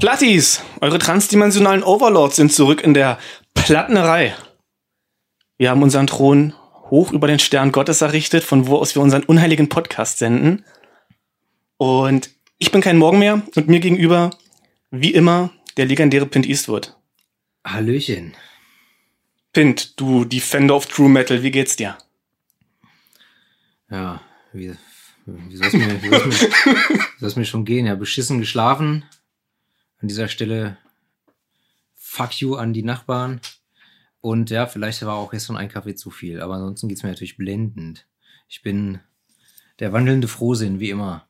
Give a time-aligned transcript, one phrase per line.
[0.00, 3.18] Plattis, eure transdimensionalen Overlords sind zurück in der
[3.54, 4.36] Plattnerei.
[5.56, 6.54] Wir haben unseren Thron
[6.88, 10.64] hoch über den Stern Gottes errichtet, von wo aus wir unseren unheiligen Podcast senden.
[11.78, 14.30] Und ich bin kein Morgen mehr und mir gegenüber,
[14.92, 16.94] wie immer, der legendäre Pint Eastwood.
[17.66, 18.36] Hallöchen.
[19.52, 21.98] Pint, du Defender of True Metal, wie geht's dir?
[23.90, 24.20] Ja,
[24.52, 24.76] wie,
[25.26, 27.86] wie mir, soll's mir, wie soll's mir schon gehen?
[27.86, 29.04] Ja, beschissen geschlafen.
[30.00, 30.78] An dieser Stelle
[31.94, 33.40] fuck you an die Nachbarn.
[34.20, 37.36] Und ja, vielleicht war auch gestern ein Kaffee zu viel, aber ansonsten geht's mir natürlich
[37.36, 38.06] blendend.
[38.48, 39.00] Ich bin
[39.78, 41.28] der wandelnde Frohsinn, wie immer.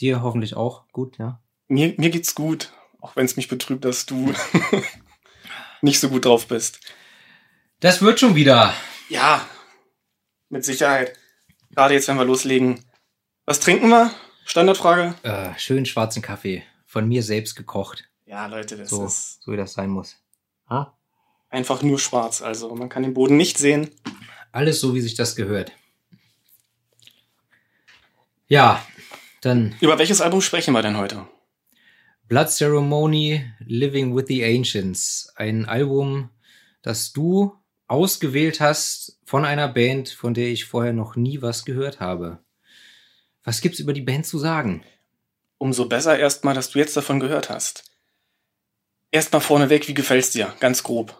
[0.00, 1.40] Dir hoffentlich auch gut, ja?
[1.68, 4.32] Mir, mir geht's gut, auch wenn es mich betrübt, dass du
[5.82, 6.80] nicht so gut drauf bist.
[7.80, 8.72] Das wird schon wieder.
[9.08, 9.46] Ja,
[10.48, 11.18] mit Sicherheit.
[11.70, 12.84] Gerade jetzt, wenn wir loslegen.
[13.44, 14.10] Was trinken wir?
[14.44, 15.14] Standardfrage.
[15.22, 16.62] Äh, schön schwarzen Kaffee.
[16.92, 18.04] Von mir selbst gekocht.
[18.26, 20.16] Ja, Leute, das So, ist so wie das sein muss.
[20.68, 20.94] Ha?
[21.48, 22.42] einfach nur schwarz.
[22.42, 23.88] Also man kann den Boden nicht sehen.
[24.52, 25.72] Alles so, wie sich das gehört.
[28.46, 28.84] Ja,
[29.40, 31.26] dann Über welches Album sprechen wir denn heute?
[32.28, 35.32] Blood Ceremony Living with the Ancients.
[35.36, 36.28] Ein Album,
[36.82, 37.54] das du
[37.86, 42.38] ausgewählt hast von einer Band, von der ich vorher noch nie was gehört habe.
[43.44, 44.84] Was gibt's über die Band zu sagen?
[45.62, 47.84] Umso besser erstmal, dass du jetzt davon gehört hast.
[49.12, 50.52] Erstmal vorneweg, wie gefällt's dir?
[50.58, 51.16] Ganz grob.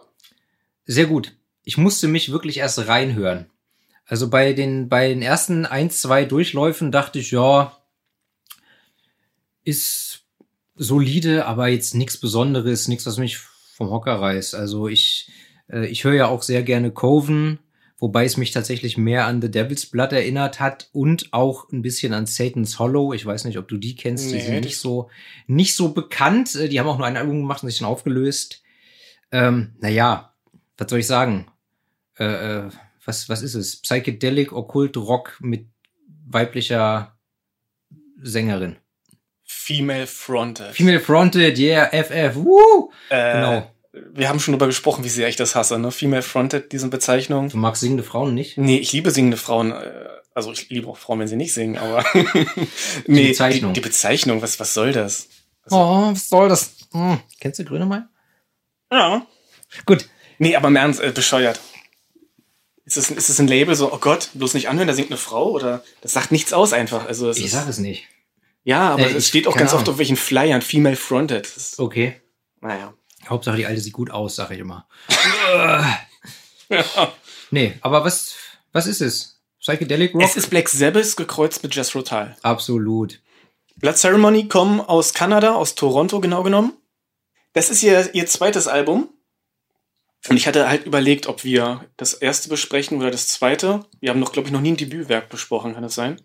[0.84, 1.36] Sehr gut.
[1.62, 3.48] Ich musste mich wirklich erst reinhören.
[4.04, 7.80] Also bei den, bei den ersten ein, zwei Durchläufen dachte ich, ja,
[9.62, 10.24] ist
[10.74, 14.56] solide, aber jetzt nichts Besonderes, nichts, was mich vom Hocker reißt.
[14.56, 15.30] Also ich,
[15.70, 17.60] äh, ich höre ja auch sehr gerne Coven,
[18.03, 22.12] wobei es mich tatsächlich mehr an The Devil's Blood erinnert hat und auch ein bisschen
[22.14, 23.12] an Satan's Hollow.
[23.12, 25.08] Ich weiß nicht, ob du die kennst, die Nee, sind die- nicht so,
[25.47, 26.55] nicht so bekannt.
[26.56, 28.62] Äh, Die haben auch nur ein Album gemacht und sich dann aufgelöst.
[29.30, 30.35] Ähm, naja,
[30.77, 31.46] was soll ich sagen?
[32.18, 32.70] Äh, äh,
[33.05, 33.77] was, was ist es?
[33.77, 35.67] Psychedelic Okkult Rock mit
[36.27, 37.17] weiblicher
[38.20, 38.77] Sängerin.
[39.45, 40.74] Female Fronted.
[40.74, 42.91] Female Fronted, yeah, FF, woo!
[43.11, 43.70] äh, genau.
[43.92, 45.91] Wir haben schon drüber gesprochen, wie sehr ich das hasse, ne?
[45.91, 47.51] Female Fronted, diese Bezeichnung.
[47.51, 48.57] Du magst singende Frauen nicht?
[48.57, 49.73] Nee, ich liebe singende Frauen.
[49.73, 52.03] äh, Also ich liebe auch Frauen, wenn sie nicht singen, aber
[53.07, 53.75] nee, Bezeichnung.
[53.75, 55.29] Die, die Bezeichnung, was, was soll das?
[55.64, 56.75] Also- Oh, was soll das?
[56.92, 57.20] Hm.
[57.41, 58.08] Kennst du Grönemeyer?
[58.91, 59.27] Ja.
[59.86, 60.09] Gut.
[60.39, 61.61] Nee, aber im Ernst, äh, bescheuert.
[62.85, 65.17] Ist es, ist es ein Label so, oh Gott, bloß nicht anhören, da singt eine
[65.19, 65.51] Frau?
[65.53, 67.07] Oder das sagt nichts aus einfach.
[67.07, 68.07] Also es Ich ist, sag es nicht.
[68.64, 69.95] ja, aber Äh, es steht auch ganz oft Ahnung.
[69.95, 71.45] auf welchen Flyern, Female Fronted.
[71.45, 72.20] Das ist, Okay.
[72.61, 72.92] naja.
[73.28, 74.86] Hauptsache die Alte sieht gut aus, sag ich immer.
[76.68, 77.12] Ja.
[77.50, 78.34] Nee, aber was,
[78.72, 79.40] was ist es?
[79.60, 80.22] Psychedelic Rock?
[80.22, 82.34] Es ist Black Sabbath gekreuzt mit Jess Rotal.
[82.42, 83.20] Absolut.
[83.77, 86.72] Blood Ceremony kommen aus Kanada, aus Toronto genau genommen.
[87.52, 89.11] Das ist ihr, ihr zweites Album.
[90.28, 93.84] Und ich hatte halt überlegt, ob wir das erste besprechen oder das zweite.
[94.00, 96.20] Wir haben noch, glaube ich, noch nie ein Debütwerk besprochen, kann das sein?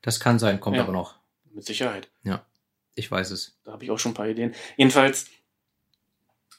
[0.00, 0.84] Das kann sein, kommt Ja.
[0.84, 1.16] aber noch.
[1.52, 2.08] Mit Sicherheit.
[2.22, 2.46] Ja,
[2.94, 3.58] ich weiß es.
[3.64, 4.54] Da habe ich auch schon ein paar Ideen.
[4.76, 5.26] Jedenfalls,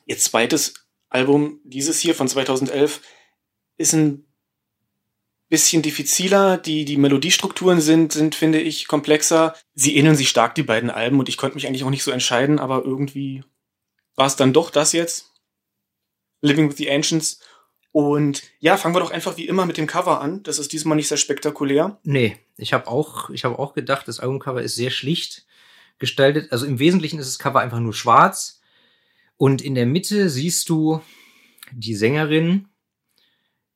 [0.05, 0.73] ihr zweites
[1.09, 3.01] Album, dieses hier von 2011,
[3.77, 4.25] ist ein
[5.49, 6.57] bisschen diffiziler.
[6.57, 9.55] Die, die Melodiestrukturen sind, sind, finde ich, komplexer.
[9.75, 12.11] Sie ähneln sich stark, die beiden Alben, und ich konnte mich eigentlich auch nicht so
[12.11, 13.43] entscheiden, aber irgendwie
[14.15, 15.31] war es dann doch das jetzt.
[16.41, 17.39] Living with the Ancients.
[17.91, 20.41] Und ja, fangen wir doch einfach wie immer mit dem Cover an.
[20.41, 21.99] Das ist diesmal nicht sehr spektakulär.
[22.03, 25.45] Nee, ich habe auch, ich habe auch gedacht, das Albumcover ist sehr schlicht
[25.99, 26.51] gestaltet.
[26.51, 28.61] Also im Wesentlichen ist das Cover einfach nur schwarz.
[29.37, 31.01] Und in der Mitte siehst du
[31.71, 32.67] die Sängerin,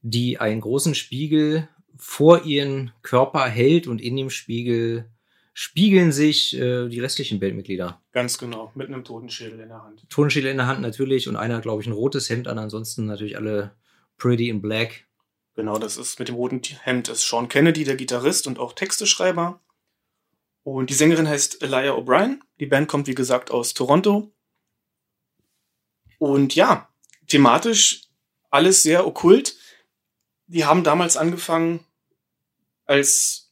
[0.01, 5.09] die einen großen Spiegel vor ihren Körper hält und in dem Spiegel
[5.53, 8.00] spiegeln sich äh, die restlichen Bandmitglieder.
[8.12, 10.07] Ganz genau, mit einem Totenschädel in der Hand.
[10.09, 13.38] Tonschädel in der Hand natürlich und einer glaube ich, ein rotes Hemd an, ansonsten natürlich
[13.38, 13.75] alle
[14.17, 15.07] pretty in black.
[15.56, 19.59] Genau, das ist mit dem roten Hemd ist Sean Kennedy, der Gitarrist und auch Texteschreiber.
[20.61, 22.40] Und die Sängerin heißt Elia O'Brien.
[22.59, 24.32] Die Band kommt, wie gesagt, aus Toronto.
[26.17, 26.90] Und ja,
[27.28, 28.03] thematisch
[28.49, 29.55] alles sehr okkult.
[30.47, 31.85] Die haben damals angefangen
[32.85, 33.52] als,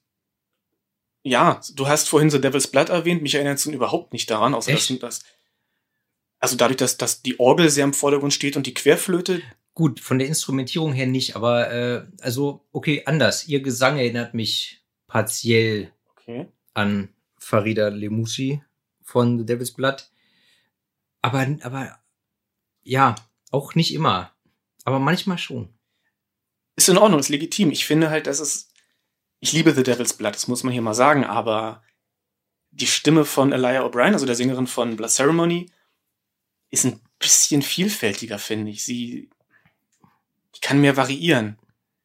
[1.23, 3.21] ja, du hast vorhin The Devil's Blood erwähnt.
[3.21, 4.89] Mich erinnert es überhaupt nicht daran, außer Echt?
[5.03, 5.23] dass das,
[6.39, 9.41] also dadurch, dass, dass die Orgel sehr im Vordergrund steht und die Querflöte,
[9.75, 13.45] Gut, von der Instrumentierung her nicht, aber äh, also okay, anders.
[13.49, 18.61] Ihr Gesang erinnert mich partiell okay, an Farida Lemusi
[19.03, 20.09] von The Devil's Blood.
[21.21, 21.99] Aber, aber
[22.85, 23.15] ja,
[23.51, 24.31] auch nicht immer.
[24.85, 25.73] Aber manchmal schon.
[26.77, 27.71] ist in Ordnung, ist legitim.
[27.71, 28.69] Ich finde halt, dass es,
[29.39, 31.83] ich liebe The Devil's Blood, das muss man hier mal sagen, aber
[32.71, 35.71] die Stimme von Elia O'Brien, also der Sängerin von Blood Ceremony,
[36.69, 38.83] ist ein bisschen vielfältiger, finde ich.
[38.83, 39.29] Sie
[40.55, 41.57] die kann mehr variieren.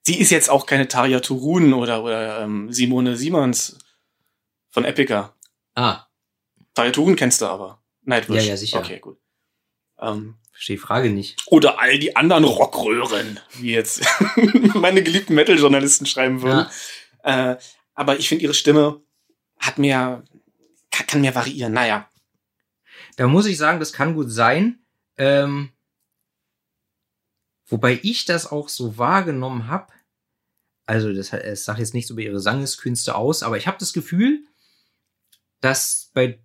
[0.03, 3.79] Sie ist jetzt auch keine Tarja Turun oder, oder ähm, Simone Simons
[4.71, 5.35] von Epica.
[5.75, 6.07] Ah,
[6.75, 7.83] Tarja Turun kennst du aber.
[8.03, 8.45] Nightwish.
[8.45, 8.79] Ja, ja, sicher.
[8.79, 9.21] Okay, gut.
[9.99, 11.43] Ähm, verstehe die Frage nicht.
[11.47, 14.03] oder all die anderen Rockröhren, wie jetzt
[14.75, 16.67] meine geliebten Metal-Journalisten schreiben würden.
[17.23, 17.57] Äh,
[17.95, 19.01] aber ich finde, ihre Stimme
[19.59, 20.23] hat mehr,
[20.91, 21.73] kann, kann mehr variieren.
[21.73, 22.11] Naja,
[23.17, 24.81] Da muss ich sagen, das kann gut sein.
[25.17, 25.71] Ähm,
[27.67, 29.91] wobei ich das auch so wahrgenommen habe.
[30.85, 34.45] Also, das, es sagt jetzt nichts über ihre Sangeskünste aus, aber ich habe das Gefühl,
[35.63, 36.39] dass bei,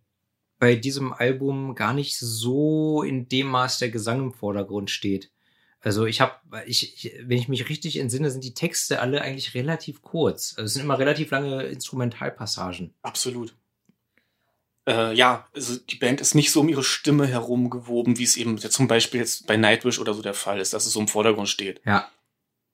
[0.60, 5.32] bei diesem Album gar nicht so in dem Maß der Gesang im Vordergrund steht.
[5.82, 6.34] Also ich habe,
[6.66, 10.54] ich, ich, wenn ich mich richtig entsinne, sind die Texte alle eigentlich relativ kurz.
[10.58, 12.94] Also es sind immer relativ lange Instrumentalpassagen.
[13.04, 13.54] absolut.
[14.88, 18.38] Äh, ja, also die Band ist nicht so um ihre Stimme herum gewoben, wie es
[18.38, 21.08] eben zum Beispiel jetzt bei Nightwish oder so der Fall ist, dass es so im
[21.08, 21.82] Vordergrund steht.
[21.86, 22.10] Ja,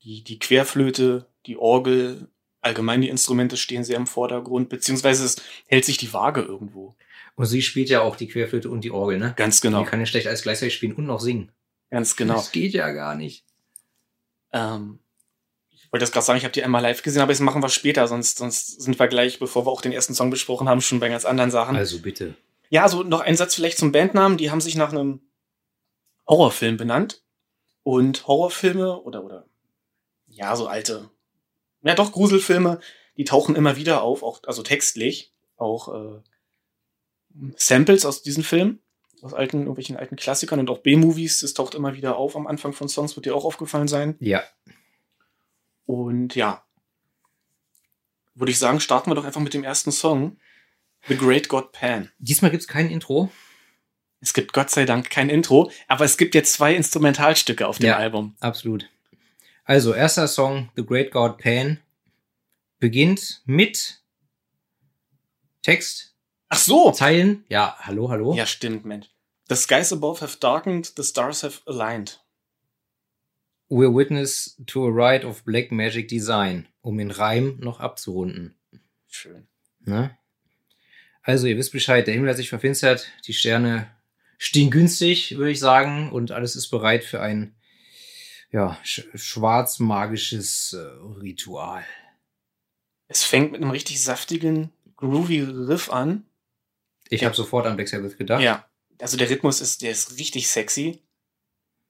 [0.03, 2.27] Die, die Querflöte, die Orgel,
[2.59, 6.95] allgemein die Instrumente stehen sehr im Vordergrund, beziehungsweise es hält sich die Waage irgendwo.
[7.35, 9.33] Und sie spielt ja auch die Querflöte und die Orgel, ne?
[9.35, 9.83] Ganz genau.
[9.83, 11.51] Die kann ja schlecht alles gleichzeitig spielen und noch singen.
[11.89, 12.35] Ganz genau.
[12.35, 13.45] Das geht ja gar nicht.
[14.53, 14.99] Ähm,
[15.69, 17.69] ich wollte das gerade sagen, ich habe die einmal live gesehen, aber das machen wir
[17.69, 20.99] später, sonst, sonst sind wir gleich, bevor wir auch den ersten Song besprochen haben, schon
[20.99, 21.75] bei ganz anderen Sachen.
[21.75, 22.35] Also bitte.
[22.69, 24.37] Ja, also noch ein Satz vielleicht zum Bandnamen.
[24.37, 25.21] Die haben sich nach einem
[26.27, 27.23] Horrorfilm benannt.
[27.83, 29.45] Und Horrorfilme oder, oder,
[30.27, 31.09] ja, so alte,
[31.83, 32.79] ja doch, Gruselfilme,
[33.17, 36.21] die tauchen immer wieder auf, auch, also textlich, auch äh,
[37.55, 38.79] Samples aus diesen Filmen,
[39.21, 42.73] aus alten, irgendwelchen alten Klassikern und auch B-Movies, das taucht immer wieder auf am Anfang
[42.73, 44.15] von Songs, wird dir auch aufgefallen sein.
[44.19, 44.43] Ja.
[45.85, 46.63] Und ja,
[48.35, 50.37] würde ich sagen, starten wir doch einfach mit dem ersten Song.
[51.07, 52.11] The Great God Pan.
[52.19, 53.31] Diesmal gibt's kein Intro.
[54.19, 57.87] Es gibt Gott sei Dank kein Intro, aber es gibt jetzt zwei Instrumentalstücke auf dem
[57.87, 57.97] Ja.
[57.97, 58.35] Album.
[58.39, 58.87] Absolut.
[59.63, 61.79] Also, erster Song, The Great God Pan,
[62.79, 64.01] beginnt mit
[65.63, 66.10] Text,
[66.53, 66.91] Ach so!
[66.91, 67.45] Zeilen.
[67.47, 68.33] Ja, hallo, hallo.
[68.33, 69.09] Ja, stimmt, Mensch.
[69.47, 72.19] The skies above have darkened, the stars have aligned.
[73.69, 78.59] We're witness to a rite of black magic design, um den Reim noch abzurunden.
[79.07, 79.47] Schön.
[79.85, 80.17] Ne?
[81.23, 83.89] Also, ihr wisst Bescheid, der Himmel hat sich verfinstert, die Sterne
[84.37, 87.55] stehen günstig, würde ich sagen, und alles ist bereit für ein
[88.51, 90.81] ja, sch schwarzmagisches äh,
[91.21, 91.85] Ritual.
[93.07, 96.25] Es fängt mit einem richtig saftigen, groovy Riff an.
[97.11, 97.27] Ich Ja.
[97.27, 98.41] habe sofort an Black Sabbath gedacht.
[98.41, 98.65] Ja.
[98.99, 100.99] Also der Rhythmus ist, der ist richtig sexy.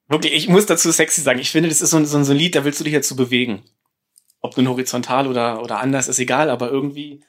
[0.08, 1.38] Wirklich, ich muss dazu sexy sagen.
[1.38, 2.92] Ich finde, das ist so ein, so ein so ein Lied, da willst du dich
[2.92, 3.62] jetzt zu bewegen.
[4.40, 7.22] Ob nun horizontal oder, oder anders, ist egal, aber irgendwie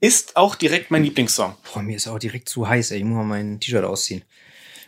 [0.00, 1.56] ist auch direkt mein Lieblingssong.
[1.72, 2.98] Boah, mir ist auch direkt zu heiß, ey.
[2.98, 4.22] Ich muss mal mein T-Shirt ausziehen.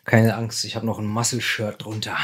[0.05, 2.19] Keine Angst, ich habe noch ein Muscle-Shirt drunter.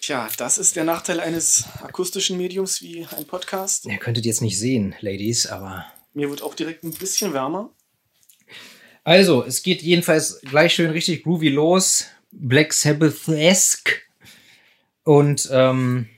[0.00, 3.86] Tja, das ist der Nachteil eines akustischen Mediums wie ein Podcast.
[3.86, 5.86] Ihr könntet jetzt nicht sehen, Ladies, aber.
[6.12, 7.70] Mir wird auch direkt ein bisschen wärmer.
[9.04, 12.06] Also, es geht jedenfalls gleich schön richtig groovy los.
[12.32, 14.00] Black Sabbath-esque.
[15.04, 16.08] Und ähm,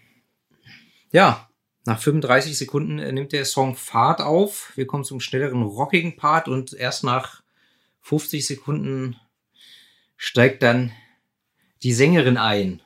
[1.12, 1.49] ja,
[1.85, 4.73] nach 35 Sekunden äh, nimmt der Song Fahrt auf.
[4.76, 7.43] Wir kommen zum schnelleren, rockigen Part und erst nach
[8.02, 9.16] 50 Sekunden
[10.16, 10.93] steigt dann
[11.83, 12.83] die Sängerin ein.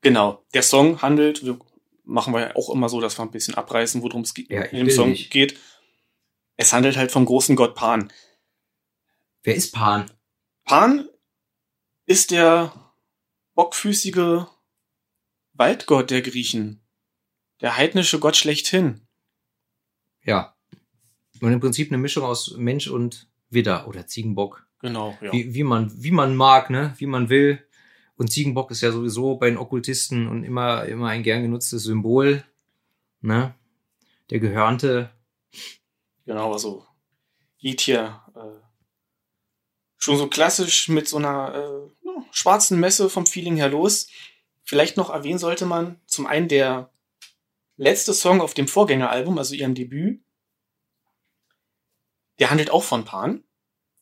[0.00, 0.42] Genau.
[0.54, 1.58] Der Song handelt, wir
[2.04, 4.90] machen wir ja auch immer so, dass wir ein bisschen abreißen, worum es Ja, dem
[4.90, 5.30] Song nicht.
[5.30, 5.58] geht.
[6.62, 8.12] Es handelt halt vom großen Gott Pan.
[9.42, 10.08] Wer ist Pan?
[10.62, 11.08] Pan
[12.06, 12.72] ist der
[13.54, 14.46] bockfüßige
[15.54, 16.80] Waldgott der Griechen.
[17.60, 19.08] Der heidnische Gott schlechthin.
[20.22, 20.56] Ja.
[21.40, 24.64] Und im Prinzip eine Mischung aus Mensch und Widder oder Ziegenbock.
[24.78, 25.32] Genau, ja.
[25.32, 26.94] Wie, wie, man, wie man mag, ne?
[26.98, 27.66] Wie man will.
[28.14, 32.44] Und Ziegenbock ist ja sowieso bei den Okkultisten und immer, immer ein gern genutztes Symbol.
[33.20, 33.52] Ne?
[34.30, 35.10] Der Gehörnte.
[36.24, 36.86] Genau, also
[37.58, 38.60] geht hier äh,
[39.98, 44.08] schon so klassisch mit so einer äh, ja, schwarzen Messe vom Feeling her los.
[44.64, 46.90] Vielleicht noch erwähnen sollte man zum einen der
[47.76, 50.22] letzte Song auf dem Vorgängeralbum, also ihrem Debüt.
[52.38, 53.44] Der handelt auch von Pan.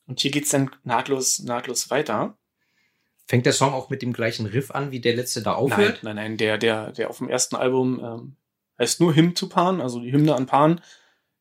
[0.07, 2.37] Und hier geht's dann nahtlos, nahtlos weiter.
[3.27, 6.03] Fängt der Song auch mit dem gleichen Riff an, wie der letzte da Nein, aufhört?
[6.03, 8.37] nein, nein, der, der, der auf dem ersten Album ähm,
[8.79, 10.81] heißt nur Hymn to Pan, also die Hymne an Pan.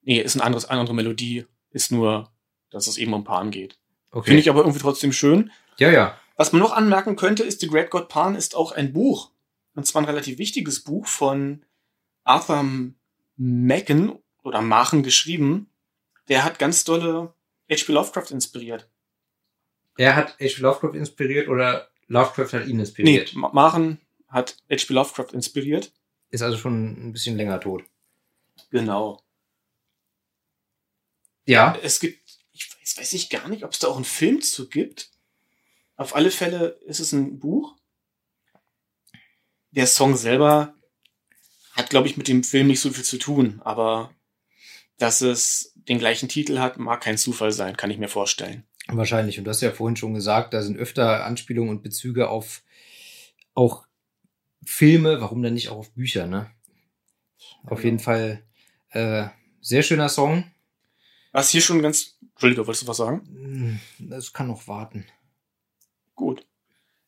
[0.01, 2.32] Nee, ist ein anderes, eine andere Melodie, ist nur,
[2.72, 3.77] dass es eben um Pan geht.
[4.12, 4.27] Okay.
[4.27, 5.51] Finde ich aber irgendwie trotzdem schön.
[5.77, 6.18] ja, ja.
[6.36, 9.32] Was man noch anmerken könnte, ist The Great God Pan ist auch ein Buch.
[9.75, 11.65] Und zwar ein relativ wichtiges Buch von
[12.24, 12.63] Arthur
[13.36, 15.70] Machen oder Machen geschrieben.
[16.29, 17.34] Der hat ganz dolle
[17.70, 17.91] H.P.
[17.91, 18.89] Lovecraft inspiriert.
[19.98, 20.62] Er hat H.P.
[20.62, 23.36] Lovecraft inspiriert oder Lovecraft hat ihn Nee, inspiriert?
[23.36, 24.94] Ma- Maren hat H.P.
[24.94, 25.91] Lovecraft inspiriert.
[26.29, 27.84] Ist also schon ein bisschen länger tot.
[28.70, 29.22] Genau.
[31.50, 31.77] Ja.
[31.82, 32.20] Es gibt,
[32.53, 35.10] ich weiß, weiß ich gar nicht, ob es da auch einen Film zu gibt.
[35.96, 37.75] Auf alle Fälle ist es ein Buch.
[39.72, 40.75] Der Song selber
[41.74, 44.13] hat, glaube ich, mit dem Film nicht so viel zu tun, aber
[44.98, 48.65] dass es den gleichen Titel hat, mag kein Zufall sein, kann ich mir vorstellen.
[48.88, 49.38] Wahrscheinlich.
[49.38, 52.63] Und du hast ja vorhin schon gesagt, da sind öfter Anspielungen und Bezüge auf
[53.53, 53.86] auch
[54.65, 56.51] Filme, warum denn nicht auch auf Bücher, ne?
[57.63, 57.82] Auf Genau.
[57.82, 58.44] jeden Fall
[58.91, 59.27] äh,
[59.62, 60.51] sehr schöner Song.
[61.31, 63.21] Was hier schon ganz, Entschuldigung, wolltest du was sagen?
[63.27, 65.05] Hm, Das kann noch warten.
[66.15, 66.45] Gut.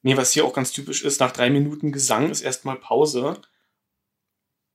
[0.04, 3.42] Nee, was hier auch ganz typisch ist, nach drei Minuten Gesang ist erstmal Pause.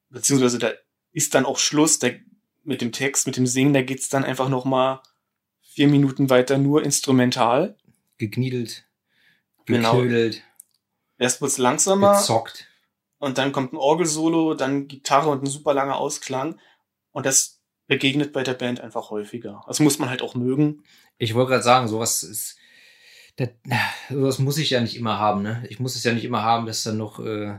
[0.09, 0.73] Beziehungsweise da
[1.12, 2.09] ist dann auch Schluss da,
[2.65, 5.03] mit dem Text, mit dem Singen, da geht's dann einfach noch mal
[5.62, 7.76] vier Minuten weiter nur instrumental.
[8.19, 8.85] Gekniedelt,
[9.67, 9.97] Genau.
[9.97, 10.43] geknödelt,
[11.19, 12.67] Erst wird's langsamer gezockt.
[13.19, 16.59] und dann kommt ein Orgelsolo, dann Gitarre und ein super langer Ausklang.
[17.12, 17.56] Und das
[17.87, 19.62] begegnet bei der Band einfach häufiger.
[19.66, 20.83] Das muss man halt auch mögen.
[21.19, 22.57] Ich wollte gerade sagen, sowas ist.
[23.37, 23.50] Das,
[24.09, 25.64] sowas muss ich ja nicht immer haben, ne?
[25.69, 27.59] Ich muss es ja nicht immer haben, dass dann noch, äh,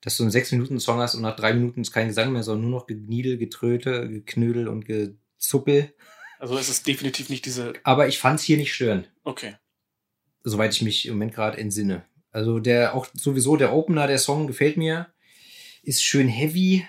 [0.00, 2.44] dass du einen sechs Minuten Song hast und nach drei Minuten ist kein Gesang mehr,
[2.44, 5.92] sondern nur noch Gegniedel, Getröte, Geknödel und Gezuppel.
[6.38, 7.72] Also es ist definitiv nicht diese.
[7.82, 9.56] Aber ich fand's hier nicht störend, Okay.
[10.44, 12.04] soweit ich mich im Moment gerade entsinne.
[12.30, 15.12] Also der auch sowieso der Opener, der Song gefällt mir,
[15.82, 16.86] ist schön heavy,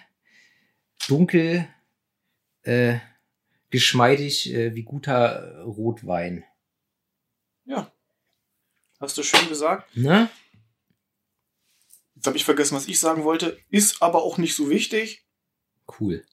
[1.08, 1.68] dunkel,
[2.68, 3.00] äh,
[3.70, 6.44] geschmeidig äh, wie guter Rotwein.
[7.66, 7.92] Ja.
[9.00, 9.96] Hast du schön gesagt.
[9.96, 10.30] Ne?
[12.16, 13.58] Jetzt habe ich vergessen, was ich sagen wollte.
[13.70, 15.26] Ist aber auch nicht so wichtig.
[16.00, 16.26] Cool.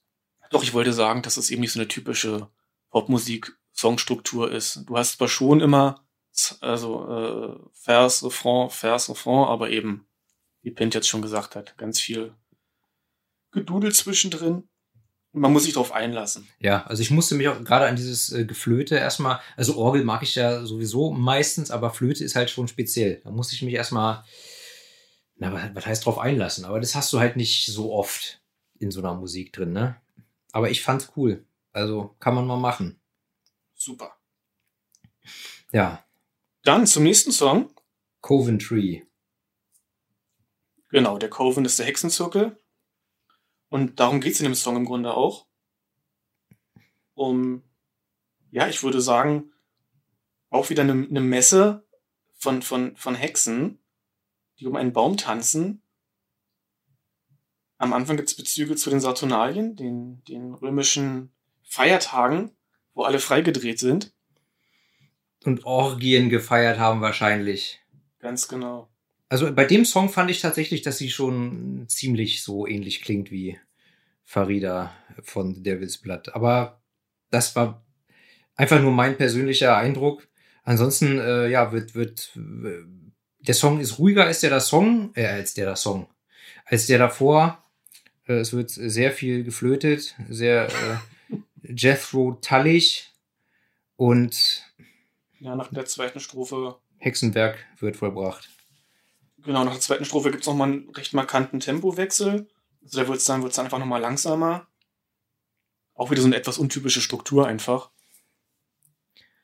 [0.50, 2.50] Doch, ich wollte sagen, dass es eben nicht so eine typische
[2.90, 4.82] Popmusik-Songstruktur ist.
[4.86, 6.06] Du hast zwar schon immer,
[6.60, 10.06] also äh, Vers, Refrain, Vers, Refrain, aber eben,
[10.62, 12.34] wie Pint jetzt schon gesagt hat, ganz viel
[13.50, 14.68] Gedudel zwischendrin.
[15.36, 16.46] Man muss sich darauf einlassen.
[16.60, 20.22] Ja, also ich musste mich auch gerade an dieses äh, Geflöte erstmal, also Orgel mag
[20.22, 23.20] ich ja sowieso meistens, aber Flöte ist halt schon speziell.
[23.24, 24.24] Da musste ich mich erstmal,
[25.36, 26.64] na, was, was heißt drauf einlassen?
[26.64, 28.40] Aber das hast du halt nicht so oft
[28.78, 29.96] in so einer Musik drin, ne?
[30.52, 31.44] Aber ich fand's cool.
[31.72, 33.00] Also kann man mal machen.
[33.74, 34.16] Super.
[35.72, 36.04] Ja,
[36.62, 37.70] Dann zum nächsten Song.
[38.22, 39.04] Coventry.
[40.90, 42.56] Genau, der Coven ist der Hexenzirkel.
[43.74, 45.48] Und darum geht's in dem Song im Grunde auch.
[47.14, 47.64] Um,
[48.52, 49.50] ja, ich würde sagen,
[50.48, 51.84] auch wieder eine, eine Messe
[52.34, 53.80] von, von, von Hexen,
[54.60, 55.82] die um einen Baum tanzen.
[57.78, 61.32] Am Anfang gibt's Bezüge zu den Saturnalien, den, den römischen
[61.64, 62.52] Feiertagen,
[62.92, 64.14] wo alle freigedreht sind.
[65.42, 67.80] Und Orgien gefeiert haben wahrscheinlich.
[68.20, 68.88] Ganz genau.
[69.28, 73.58] Also bei dem Song fand ich tatsächlich, dass sie schon ziemlich so ähnlich klingt wie
[74.24, 76.34] Farida von The Devil's Blood.
[76.34, 76.80] Aber
[77.30, 77.84] das war
[78.56, 80.26] einfach nur mein persönlicher Eindruck.
[80.64, 82.84] Ansonsten, äh, ja, wird, wird, äh,
[83.40, 86.08] der Song ist ruhiger als der da Song, äh, als der da Song,
[86.64, 87.62] als der davor.
[88.26, 93.12] Äh, es wird sehr viel geflötet, sehr äh, Jethro Tullig
[93.96, 94.64] und
[95.40, 98.48] Ja, nach der zweiten Strophe Hexenwerk wird vollbracht.
[99.42, 102.48] Genau, nach der zweiten Strophe gibt's noch mal einen recht markanten Tempowechsel.
[102.84, 104.68] Also da wird's dann, wird's dann einfach nochmal langsamer.
[105.94, 107.90] Auch wieder so eine etwas untypische Struktur einfach.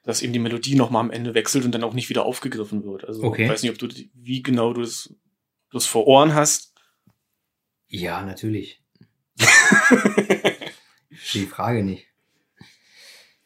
[0.03, 3.05] Dass eben die Melodie nochmal am Ende wechselt und dann auch nicht wieder aufgegriffen wird.
[3.05, 3.45] Also Okay.
[3.45, 6.75] ich weiß nicht, ob du wie genau du das, du das vor Ohren hast.
[7.89, 8.83] Ja, natürlich.
[11.33, 12.07] Die Frage nicht.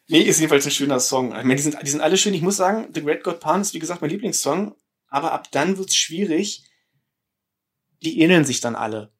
[0.07, 1.27] nee, ist jedenfalls ein schöner Song.
[1.29, 2.33] Ich meine, die sind, die sind alle schön.
[2.33, 4.75] Ich muss sagen, The Great God Pan ist wie gesagt mein Lieblingssong.
[5.07, 6.63] Aber ab dann wird's schwierig.
[8.03, 9.11] Die ähneln sich dann alle.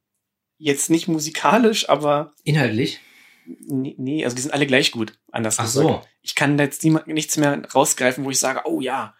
[0.57, 2.99] Jetzt nicht musikalisch, aber Inhaltlich?
[3.45, 5.87] Nee, nee, also die sind alle gleich gut, anders Ach gesagt.
[5.87, 6.01] so.
[6.21, 9.15] Ich kann da jetzt niemand, nichts mehr rausgreifen, wo ich sage, oh ja.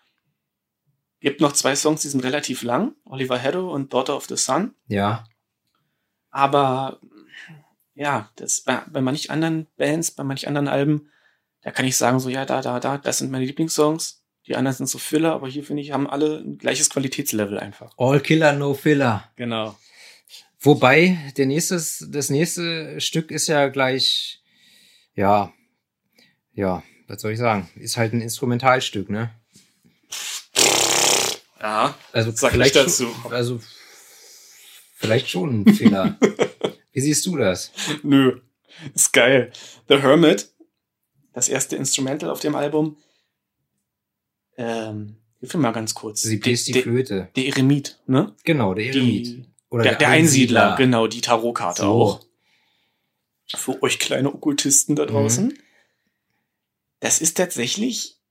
[1.19, 4.73] Gibt noch zwei Songs, die sind relativ lang, Oliver Haddo und Daughter of the Sun.
[4.87, 5.25] Ja.
[6.31, 6.99] Aber
[7.93, 11.09] ja, das bei, bei manch anderen Bands, bei manch anderen Alben,
[11.61, 14.23] da kann ich sagen, so ja, da, da, da, das sind meine Lieblingssongs.
[14.47, 17.93] Die anderen sind so Filler, aber hier finde ich, haben alle ein gleiches Qualitätslevel einfach.
[17.97, 19.23] All Killer, No Filler.
[19.35, 19.75] Genau.
[20.65, 24.41] Wobei, der nächste, das nächste Stück ist ja gleich,
[25.13, 25.53] ja,
[26.53, 27.69] ja, was soll ich sagen?
[27.75, 29.31] Ist halt ein Instrumentalstück, ne?
[31.61, 33.07] Ja, Also Sag vielleicht ich dazu.
[33.21, 33.59] Schon, also
[34.95, 36.17] vielleicht schon ein Fehler.
[36.91, 37.71] Wie siehst du das?
[38.03, 38.41] Nö.
[38.93, 39.51] Ist geil.
[39.87, 40.49] The Hermit,
[41.33, 42.97] das erste Instrumental auf dem Album,
[44.57, 46.21] ähm, Hilf mir mal ganz kurz.
[46.21, 47.29] Sie bläst die der, Flöte.
[47.35, 48.33] der Eremit, ne?
[48.45, 49.27] Genau, der Eremit.
[49.27, 49.45] Die,
[49.75, 51.87] Oder der, der Einsiedler, genau, die Tarotkarte So.
[51.89, 52.25] auch.
[53.53, 55.57] Für euch kleine Okkultisten da draußen.
[57.01, 58.21] Das ist tatsächlich,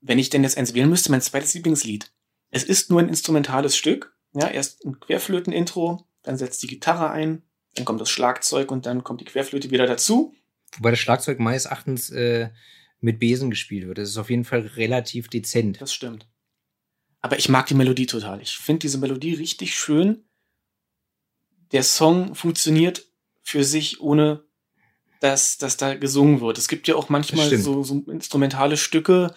[0.00, 2.10] wenn ich denn jetzt eins wählen müsste, mein zweites Lieblingslied.
[2.50, 4.16] Es ist nur ein instrumentales Stück.
[4.32, 7.42] Ja, erst ein Querflöten-Intro, dann setzt die Gitarre ein,
[7.74, 10.34] dann kommt das Schlagzeug und dann kommt die Querflöte wieder dazu.
[10.78, 12.48] Wobei das Schlagzeug meines Erachtens äh,
[13.00, 13.98] mit Besen gespielt wird.
[13.98, 15.78] Das ist auf jeden Fall relativ dezent.
[15.80, 16.26] Das stimmt.
[17.20, 18.40] Aber ich mag die Melodie total.
[18.40, 20.24] Ich finde diese Melodie richtig schön.
[21.72, 23.06] Der Song funktioniert
[23.42, 24.44] für sich, ohne
[25.20, 26.58] dass, dass da gesungen wird.
[26.58, 29.34] Es gibt ja auch manchmal so, so instrumentale Stücke,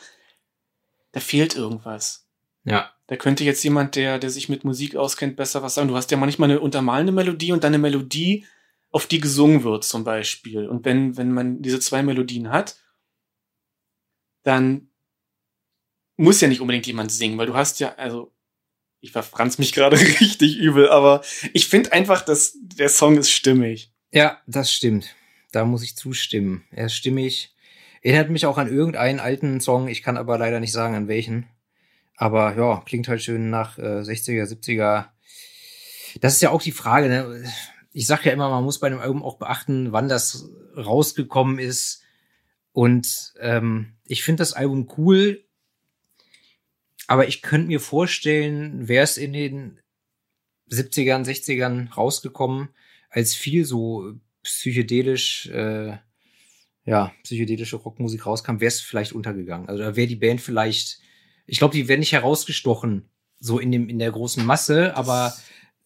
[1.12, 2.28] da fehlt irgendwas.
[2.64, 2.92] Ja.
[3.08, 5.88] Da könnte jetzt jemand, der, der sich mit Musik auskennt, besser was sagen.
[5.88, 8.46] Du hast ja manchmal eine untermalende Melodie und dann eine Melodie,
[8.92, 10.68] auf die gesungen wird, zum Beispiel.
[10.68, 12.78] Und wenn, wenn man diese zwei Melodien hat,
[14.44, 14.90] dann
[16.18, 18.34] muss ja nicht unbedingt jemand singen, weil du hast ja, also,
[19.02, 21.22] ich verfranz mich gerade richtig übel, aber
[21.54, 23.92] ich finde einfach, dass der Song ist stimmig.
[24.12, 25.16] Ja, das stimmt.
[25.52, 26.64] Da muss ich zustimmen.
[26.72, 27.56] Er ist stimmig.
[28.02, 29.88] Erinnert mich auch an irgendeinen alten Song.
[29.88, 31.48] Ich kann aber leider nicht sagen, an welchen.
[32.16, 35.08] Aber ja, klingt halt schön nach äh, 60er, 70er.
[36.20, 37.10] Das ist ja auch die Frage.
[37.10, 37.44] Ne?
[37.94, 42.04] Ich sag ja immer, man muss bei einem Album auch beachten, wann das rausgekommen ist.
[42.72, 45.44] Und ähm, ich finde das Album cool.
[47.08, 49.80] Aber ich könnte mir vorstellen, wäre es in den
[50.70, 52.70] 70ern, 60ern rausgekommen,
[53.10, 55.98] als viel so psychedelisch, äh,
[56.86, 59.68] ja, psychedelische Rockmusik rauskam, wäre es vielleicht untergegangen.
[59.70, 61.00] Also da wäre die Band vielleicht,
[61.46, 65.34] ich glaube, die wäre nicht herausgestochen, so in dem, in der großen Masse, aber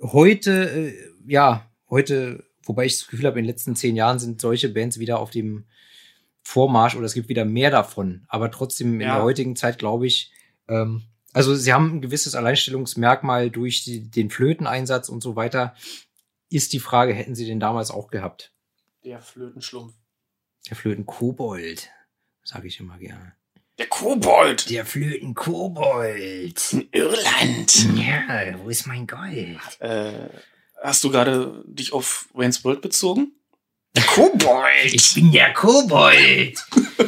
[0.01, 0.93] heute, äh,
[1.27, 4.99] ja, heute, wobei ich das Gefühl habe, in den letzten zehn Jahren sind solche Bands
[4.99, 5.65] wieder auf dem
[6.43, 8.25] Vormarsch oder es gibt wieder mehr davon.
[8.27, 9.15] Aber trotzdem in Ja.
[9.15, 10.31] der heutigen Zeit, glaube ich,
[10.67, 15.75] ähm, also sie haben ein gewisses Alleinstellungsmerkmal durch die, den Flöteneinsatz und so weiter.
[16.49, 18.53] Ist die Frage, hätten sie den damals auch gehabt?
[19.03, 19.93] Der Flötenschlumpf.
[20.69, 21.89] Der Flöten-Kobold,
[22.43, 23.33] sage ich immer gerne.
[23.77, 26.73] Der Kobold Der Flöten-Kobold.
[26.73, 27.97] in Irland.
[27.97, 29.59] Ja, wo ist mein Gold?
[29.79, 30.29] Äh,
[30.81, 33.33] hast du gerade dich auf Wayne's World bezogen?
[33.95, 35.13] Der Kobold!
[35.15, 36.65] bin der Kobold.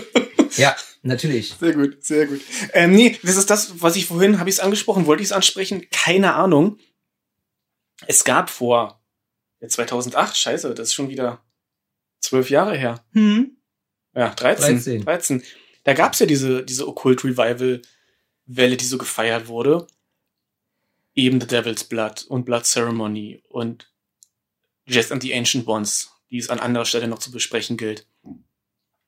[0.57, 1.55] ja, natürlich.
[1.59, 2.41] Sehr gut, sehr gut.
[2.73, 5.33] Ähm, nee, das ist das, was ich vorhin, habe ich es angesprochen, wollte ich es
[5.33, 5.85] ansprechen?
[5.91, 6.79] Keine Ahnung.
[8.05, 9.01] Es gab vor
[9.59, 11.43] ja, 2008, scheiße, das ist schon wieder
[12.19, 13.03] zwölf Jahre her.
[13.13, 13.57] Hm?
[14.13, 14.75] Ja, 13.
[14.75, 15.05] 13.
[15.05, 15.43] 13.
[15.83, 17.81] Da gab's ja diese, diese Occult Revival
[18.45, 19.87] Welle, die so gefeiert wurde.
[21.15, 23.91] Eben The Devil's Blood und Blood Ceremony und
[24.85, 28.07] Jazz and the Ancient Ones, die es an anderer Stelle noch zu besprechen gilt.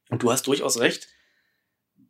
[0.09, 1.07] Und du hast durchaus recht.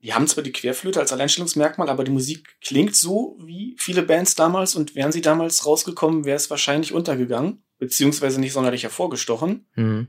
[0.02, 4.36] Die haben zwar die Querflöte als Alleinstellungsmerkmal, aber die Musik klingt so wie viele Bands
[4.36, 9.68] damals und wären sie damals rausgekommen, wäre es wahrscheinlich untergegangen, beziehungsweise nicht sonderlich hervorgestochen.
[9.74, 10.08] Hm.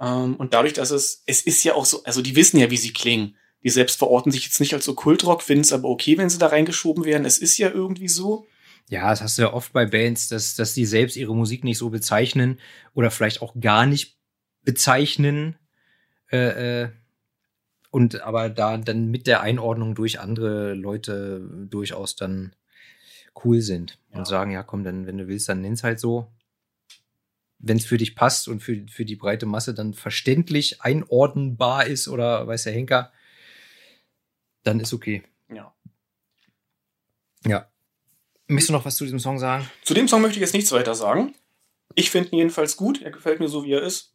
[0.00, 2.76] Ähm, und dadurch, dass es, es ist ja auch so, also die wissen ja, wie
[2.76, 3.36] sie klingen.
[3.64, 6.38] Die selbst verorten sich jetzt nicht als so Kultrock, finden es aber okay, wenn sie
[6.38, 7.24] da reingeschoben werden.
[7.24, 8.46] Es ist ja irgendwie so.
[8.90, 11.78] Ja, das hast du ja oft bei Bands, dass, dass die selbst ihre Musik nicht
[11.78, 12.60] so bezeichnen
[12.92, 14.18] oder vielleicht auch gar nicht
[14.62, 15.56] bezeichnen.
[16.30, 16.88] Äh, äh,
[17.94, 22.56] und aber da dann mit der Einordnung durch andere Leute durchaus dann
[23.44, 24.18] cool sind Ja.
[24.18, 26.26] und sagen, ja komm, dann, wenn du willst, dann nenn's halt so.
[27.60, 32.08] Wenn es für dich passt und für, für die breite Masse dann verständlich einordnbar ist
[32.08, 33.12] oder weiß der Henker,
[34.64, 35.22] dann ist okay.
[35.48, 35.72] Ja.
[37.46, 37.68] Ja.
[38.48, 39.70] Möchtest du noch was zu diesem Song sagen?
[39.84, 41.32] Zu dem Song möchte ich jetzt nichts weiter sagen.
[41.94, 43.02] Ich finde ihn jedenfalls gut.
[43.02, 44.14] Er gefällt mir so, wie er ist.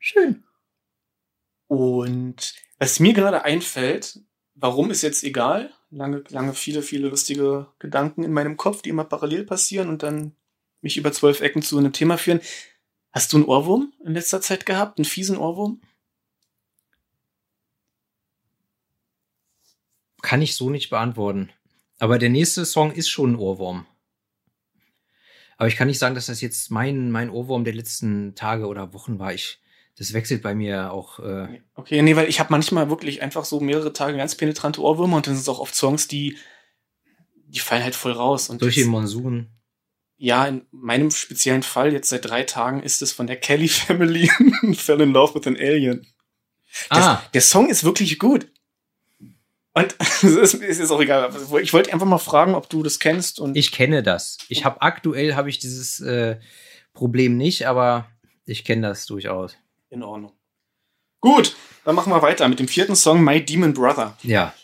[0.00, 0.42] Schön.
[1.68, 4.20] Und was mir gerade einfällt,
[4.54, 5.70] warum ist jetzt egal?
[5.90, 10.34] Lange, lange, viele, viele lustige Gedanken in meinem Kopf, die immer parallel passieren und dann
[10.80, 12.40] mich über zwölf Ecken zu einem Thema führen.
[13.12, 14.98] Hast du einen Ohrwurm in letzter Zeit gehabt?
[14.98, 15.82] Einen fiesen Ohrwurm?
[20.22, 21.50] Kann ich so nicht beantworten.
[21.98, 23.86] Aber der nächste Song ist schon ein Ohrwurm.
[25.58, 28.94] Aber ich kann nicht sagen, dass das jetzt mein, mein Ohrwurm der letzten Tage oder
[28.94, 29.34] Wochen war.
[29.34, 29.60] Ich,
[30.00, 31.18] das wechselt bei mir auch.
[31.20, 35.18] Äh, Okay, nee, weil ich habe manchmal wirklich einfach so mehrere Tage ganz penetrante Ohrwürmer
[35.18, 36.36] und dann sind es auch oft Songs, die,
[37.46, 38.48] die fallen halt voll raus.
[38.48, 39.48] Und durch den Monsun.
[40.16, 44.28] ja, in meinem speziellen Fall, jetzt seit drei Tagen, ist es von der Kelly Family
[44.74, 46.06] Fell in Love with an Alien.
[46.88, 48.46] Das, Ah, Der Song ist wirklich gut.
[49.72, 51.30] Und es ist, es ist auch egal.
[51.62, 54.38] Ich wollte einfach mal fragen, ob du das kennst und ich kenne das.
[54.48, 56.38] Ich habe aktuell habe ich dieses äh,
[56.92, 58.06] Problem nicht, aber
[58.46, 59.56] ich kenne das durchaus.
[59.90, 60.32] In Ordnung.
[61.20, 64.16] Gut, dann machen wir weiter mit dem vierten Song My Demon Brother.
[64.22, 64.54] Ja.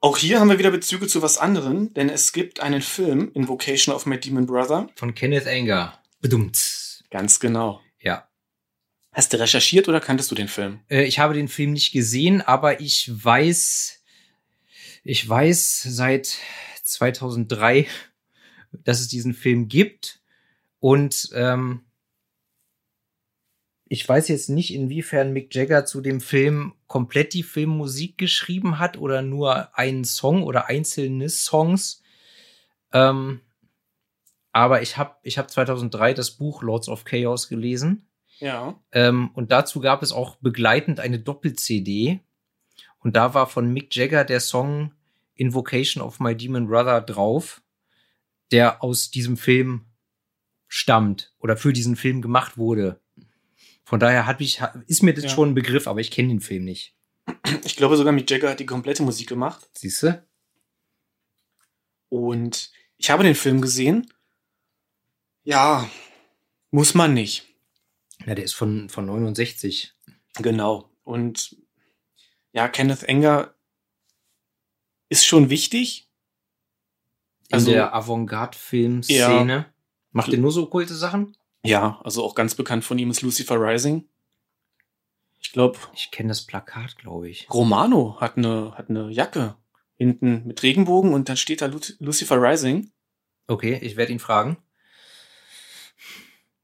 [0.00, 3.94] Auch hier haben wir wieder Bezüge zu was anderem, denn es gibt einen Film, Invocation
[3.94, 4.88] of My Demon Brother.
[4.96, 5.98] Von Kenneth Anger.
[6.20, 7.04] Bedummt.
[7.10, 7.80] Ganz genau.
[8.00, 8.28] Ja.
[9.12, 10.80] Hast du recherchiert oder kanntest du den Film?
[10.88, 14.00] Äh, ich habe den Film nicht gesehen, aber ich weiß,
[15.04, 16.36] ich weiß seit
[16.82, 17.86] 2003,
[18.72, 20.20] dass es diesen Film gibt
[20.78, 21.87] und ähm,
[23.88, 28.98] ich weiß jetzt nicht, inwiefern Mick Jagger zu dem Film komplett die Filmmusik geschrieben hat
[28.98, 32.02] oder nur einen Song oder einzelne Songs.
[32.92, 33.40] Ähm,
[34.52, 38.08] aber ich habe ich hab 2003 das Buch Lords of Chaos gelesen.
[38.40, 38.78] Ja.
[38.92, 42.20] Ähm, und dazu gab es auch begleitend eine Doppel-CD.
[43.00, 44.92] Und da war von Mick Jagger der Song
[45.34, 47.62] Invocation of My Demon Brother drauf,
[48.50, 49.86] der aus diesem Film
[50.66, 53.00] stammt oder für diesen Film gemacht wurde.
[53.88, 55.30] Von daher hat mich, ist mir das Ja.
[55.30, 56.94] schon ein Begriff, aber ich kenne den Film nicht.
[57.64, 59.66] Ich glaube sogar, Mick Jagger hat die komplette Musik gemacht.
[59.72, 60.22] Siehst du?
[62.10, 64.12] Und ich habe den Film gesehen.
[65.42, 65.88] Ja,
[66.70, 67.46] muss man nicht.
[68.26, 69.94] Ja, der ist von, von 69.
[70.34, 70.90] Genau.
[71.04, 71.56] Und
[72.52, 73.54] ja, Kenneth Enger
[75.08, 76.10] ist schon wichtig.
[77.48, 79.72] In Also- der Avantgarde-Filmszene.
[80.10, 81.37] Macht der nur so okkulte Sachen?
[81.64, 84.08] Ja, also auch ganz bekannt von ihm ist Lucifer Rising.
[85.40, 87.48] Ich glaube, Ich kenne das Plakat, glaube ich.
[87.52, 89.56] Romano hat eine, hat eine Jacke
[89.96, 92.90] hinten mit Regenbogen und dann steht da Lu Lucifer Rising.
[93.46, 94.58] Okay, ich werde ihn fragen.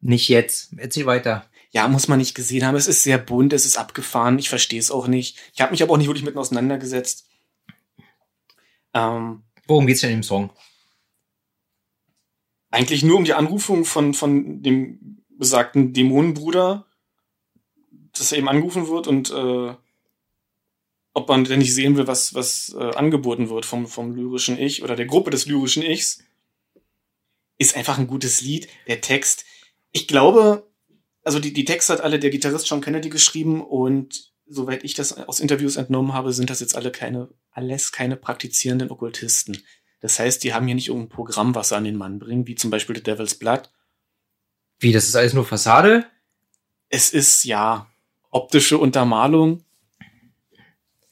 [0.00, 0.74] Nicht jetzt.
[0.76, 1.46] Erzähl weiter.
[1.70, 2.76] Ja, muss man nicht gesehen haben.
[2.76, 4.38] Es ist sehr bunt, es ist abgefahren.
[4.38, 5.38] Ich verstehe es auch nicht.
[5.54, 7.26] Ich habe mich aber auch nicht wirklich mit auseinandergesetzt.
[8.92, 10.50] Ähm, Worum geht's denn im Song?
[12.74, 16.86] Eigentlich nur um die Anrufung von, von dem besagten Dämonenbruder,
[18.12, 19.74] dass er eben angerufen wird und äh,
[21.14, 24.82] ob man denn nicht sehen will, was, was äh, angeboten wird vom, vom lyrischen Ich
[24.82, 26.24] oder der Gruppe des lyrischen Ichs.
[27.56, 28.68] Ist einfach ein gutes Lied.
[28.88, 29.44] Der Text,
[29.92, 30.68] ich glaube,
[31.22, 35.12] also die, die Texte hat alle der Gitarrist John Kennedy geschrieben und soweit ich das
[35.12, 39.62] aus Interviews entnommen habe, sind das jetzt alle keine, alles keine praktizierenden Okkultisten.
[40.04, 42.56] Das heißt, die haben hier nicht irgendein Programm, was sie an den Mann bringen, wie
[42.56, 43.70] zum Beispiel The Devil's Blood.
[44.78, 46.04] Wie, das ist alles nur Fassade?
[46.90, 47.90] Es ist ja
[48.30, 49.64] optische Untermalung.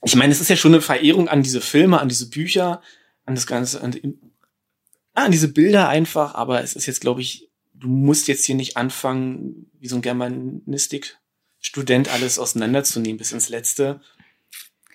[0.04, 2.82] Ich meine, es ist ja schon eine Verehrung an diese Filme, an diese Bücher,
[3.24, 4.18] an das Ganze, an, die-
[5.14, 8.56] ah, an diese Bilder einfach, aber es ist jetzt, glaube ich, du musst jetzt hier
[8.56, 14.02] nicht anfangen, wie so ein Germanistik-Student alles auseinanderzunehmen bis ins Letzte.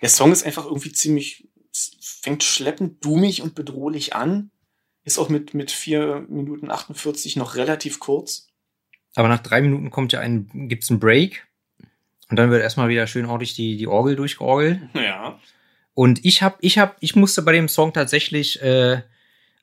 [0.04, 1.47] Der Song ist einfach irgendwie ziemlich,
[2.02, 4.52] fängt schleppend, dummig und bedrohlich an.
[5.04, 8.48] Ist auch mit, mit vier Minuten 48 noch relativ kurz.
[9.16, 11.48] Aber nach drei Minuten kommt ja ein, gibt's einen Break.
[12.30, 14.82] Und dann wird erstmal wieder schön ordentlich die, die Orgel durchgeorgelt.
[14.94, 15.40] Ja.
[15.94, 19.02] Und ich hab, ich hab, ich musste bei dem Song tatsächlich äh,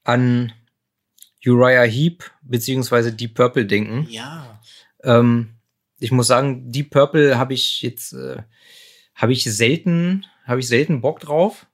[0.03, 0.53] an
[1.47, 4.07] Uriah Heep beziehungsweise Deep Purple denken.
[4.11, 4.61] Ja.
[5.03, 5.51] Ähm,
[6.01, 8.43] ich muss sagen, Deep Purple habe ich jetzt, äh,
[9.15, 11.67] habe ich selten, habe ich selten Bock drauf.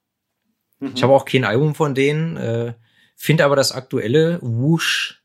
[0.81, 0.93] Mhm.
[0.95, 2.37] Ich habe auch kein Album von denen.
[2.37, 2.75] Äh,
[3.17, 5.23] Finde aber das aktuelle Whoosh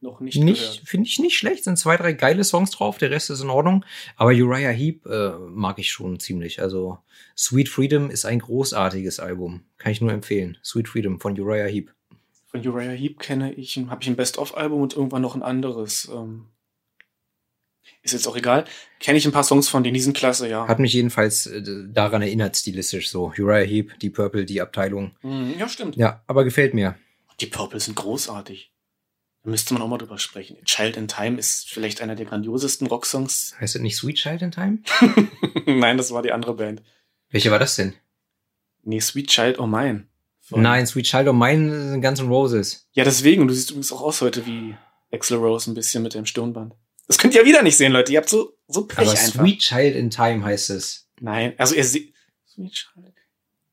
[0.00, 1.64] noch nicht, nicht, finde ich nicht schlecht.
[1.64, 3.84] Sind zwei, drei geile Songs drauf, der Rest ist in Ordnung.
[4.16, 6.60] Aber Uriah Heep äh, mag ich schon ziemlich.
[6.60, 6.98] Also
[7.36, 9.64] Sweet Freedom ist ein großartiges Album.
[9.78, 10.58] Kann ich nur empfehlen.
[10.62, 11.92] Sweet Freedom von Uriah Heep.
[12.46, 16.08] Von Uriah Heep kenne ich, habe ich ein Best-of-Album und irgendwann noch ein anderes.
[16.14, 16.46] Ähm,
[18.04, 18.64] ist jetzt auch egal.
[19.00, 20.68] Kenne ich ein paar Songs von denen, die sind klasse, ja.
[20.68, 23.32] Hat mich jedenfalls äh, daran erinnert, stilistisch so.
[23.38, 25.16] Uriah Heep, die Purple, die Abteilung.
[25.22, 25.96] Mhm, ja, stimmt.
[25.96, 26.96] Ja, aber gefällt mir.
[27.40, 28.70] Die Purple sind großartig.
[29.42, 30.56] Da müsste man auch mal drüber sprechen.
[30.64, 33.54] Child in Time ist vielleicht einer der grandiosesten Rocksongs.
[33.60, 34.78] Heißt das nicht Sweet Child in Time?
[35.66, 36.82] Nein, das war die andere Band.
[37.30, 37.94] Welche war das denn?
[38.84, 40.06] Nee, Sweet Child Oh Mine.
[40.40, 42.86] Von- Nein, Sweet Child of Mine sind Guns N' Roses.
[42.92, 43.42] Ja, deswegen.
[43.42, 44.76] Und du siehst übrigens auch aus heute wie
[45.12, 46.74] Axl Rose ein bisschen mit dem Stirnband.
[47.06, 48.12] Das könnt ihr ja wieder nicht sehen, Leute.
[48.12, 49.40] Ihr habt so, so Pech Aber einfach.
[49.42, 51.08] Sweet Child in Time heißt es.
[51.20, 52.14] Nein, also er sieht.
[52.46, 53.14] Sweet Child.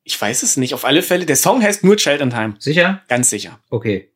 [0.03, 0.73] Ich weiß es nicht.
[0.73, 2.55] Auf alle Fälle, der Song heißt nur Child in Time.
[2.59, 3.03] Sicher?
[3.07, 3.59] Ganz sicher.
[3.69, 4.11] Okay.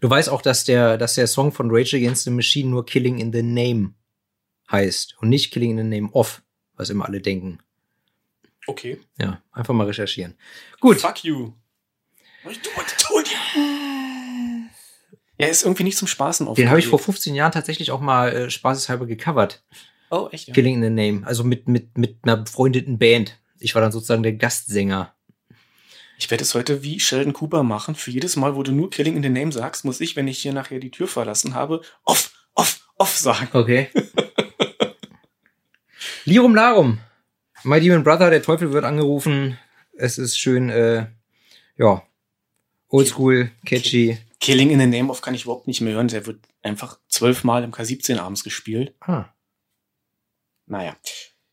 [0.00, 3.18] Du weißt auch, dass der, dass der Song von Rage Against the Machine nur Killing
[3.18, 3.94] in the Name
[4.70, 6.42] heißt und nicht Killing in the Name of,
[6.74, 7.58] was immer alle denken.
[8.66, 9.00] Okay.
[9.18, 10.34] Ja, einfach mal recherchieren.
[10.80, 11.00] Gut.
[11.00, 11.52] Fuck you.
[12.44, 13.27] I do what I told you.
[15.38, 16.56] Ja, ist irgendwie nicht zum Spaßen auf.
[16.56, 19.62] Den habe ich vor 15 Jahren tatsächlich auch mal äh, spaßeshalber gecovert.
[20.10, 20.48] Oh, echt?
[20.48, 20.54] Ja.
[20.54, 21.26] Killing in the Name.
[21.26, 23.38] Also mit, mit, mit einer befreundeten Band.
[23.60, 25.14] Ich war dann sozusagen der Gastsänger.
[26.18, 27.94] Ich werde es heute wie Sheldon Cooper machen.
[27.94, 30.38] Für jedes Mal, wo du nur Killing in the Name sagst, muss ich, wenn ich
[30.38, 33.48] hier nachher die Tür verlassen habe, off, off, off sagen.
[33.52, 33.88] Okay.
[36.24, 36.98] Lirum Larum.
[37.62, 39.58] My Demon Brother, der Teufel wird angerufen.
[39.96, 41.06] Es ist schön, äh,
[41.76, 42.02] Ja.
[42.88, 44.18] Oldschool, catchy.
[44.40, 46.08] Killing in the Name of kann ich überhaupt nicht mehr hören.
[46.08, 48.94] Der wird einfach zwölfmal im K17 abends gespielt.
[49.00, 49.26] Ah.
[50.66, 50.96] Naja.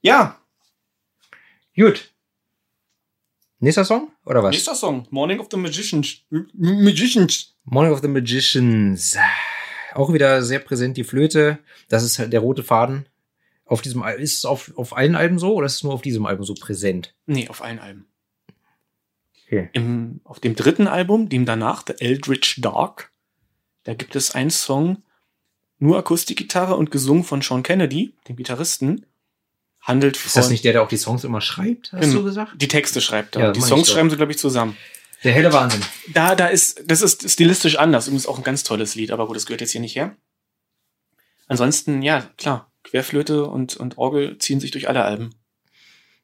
[0.02, 0.39] Ja,
[1.76, 2.13] Gut.
[3.60, 4.12] Nächster Song?
[4.26, 4.52] Oder was?
[4.52, 5.08] nächster Song.
[5.10, 6.21] Morning of the Magicians.
[6.54, 7.54] Magicians.
[7.65, 9.17] Morning of the Magicians.
[9.93, 11.60] Auch wieder sehr präsent die Flöte.
[11.89, 13.10] Das ist halt der rote Faden.
[13.65, 16.02] Auf diesem Al ist es auf, auf allen Alben so oder ist es nur auf
[16.02, 17.13] diesem Album so präsent?
[17.26, 18.08] Nee, auf allen Alben.
[19.60, 19.70] Okay.
[19.74, 23.12] Im, auf dem dritten Album, dem danach, The Eldritch Dark,
[23.84, 25.04] da gibt es einen Song,
[25.80, 29.06] nur Akustikgitarre und gesungen von Sean Kennedy, dem Gitarristen.
[29.82, 30.28] Handelt von.
[30.28, 32.20] Ist das nicht der, der auch die Songs immer schreibt, hast Genau.
[32.20, 32.54] du gesagt?
[32.60, 33.41] Die Texte schreibt er.
[33.44, 34.76] Ja, die Songs schreiben sie, glaube ich, zusammen.
[35.24, 35.82] Der helle Wahnsinn.
[36.13, 38.08] Da, da ist, das ist stilistisch anders.
[38.08, 40.15] Übrigens auch ein ganz tolles Lied, aber gut, das gehört jetzt hier nicht her.
[41.48, 45.36] Ansonsten, ja, klar, Querflöte und, und Orgel ziehen sich durch alle Alben.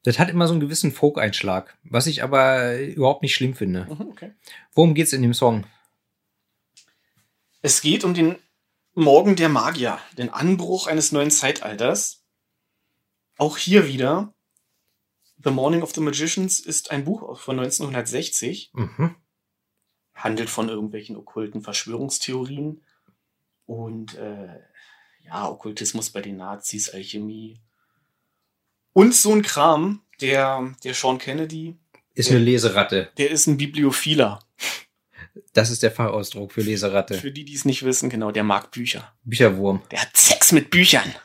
[0.04, 3.88] Das hat immer so einen gewissen Folk-Einschlag, was ich aber überhaupt nicht schlimm finde.
[4.12, 4.32] Okay.
[4.74, 5.66] Worum geht's in dem Song?
[7.62, 8.38] Es geht um den
[8.94, 12.24] Morgen der Magier, den Anbruch eines neuen Zeitalters.
[13.38, 14.34] Auch hier wieder.
[15.44, 19.16] The Morning of the Magicians ist ein Buch von 1960, Mhm.
[20.14, 22.84] handelt von irgendwelchen okkulten Verschwörungstheorien
[23.66, 24.60] und äh,
[25.24, 27.60] ja, Okkultismus bei den Nazis, Alchemie
[28.94, 30.02] und so ein Kram.
[30.22, 31.76] Der, der Sean Kennedy,
[32.14, 33.10] Ist eine Leseratte.
[33.18, 34.40] der ist ein Bibliophiler.
[35.54, 37.16] Das ist der Fachausdruck für Leseratte.
[37.16, 39.14] Für die, die es nicht wissen, genau, der mag Bücher.
[39.24, 39.82] Bücherwurm.
[39.90, 41.16] Der hat Sex mit Büchern.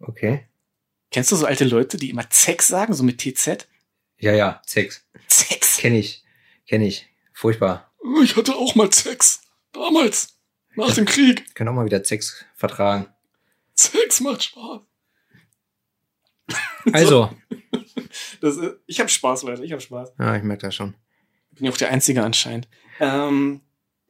[0.00, 0.46] Okay.
[1.10, 3.68] Kennst du so alte Leute, die immer Sex sagen, so mit TZ?
[4.18, 5.04] Ja, ja, Sex.
[5.28, 5.76] Sex.
[5.76, 6.24] Kenn ich.
[6.66, 7.06] Kenn ich.
[7.34, 7.92] Furchtbar.
[8.22, 9.42] Ich hatte auch mal Sex.
[9.72, 10.38] Damals.
[10.74, 11.54] Nach dem Krieg.
[11.54, 13.08] Können auch mal wieder Sex vertragen.
[13.74, 14.80] Sex macht Spaß.
[16.92, 17.30] Also,
[18.40, 19.64] Das ich habe Spaß, Leute.
[19.64, 20.12] Ich habe Spaß.
[20.18, 20.94] ja, ich merke das schon.
[21.52, 22.68] Bin ja auch der Einzige anscheinend.
[23.00, 23.60] Ähm,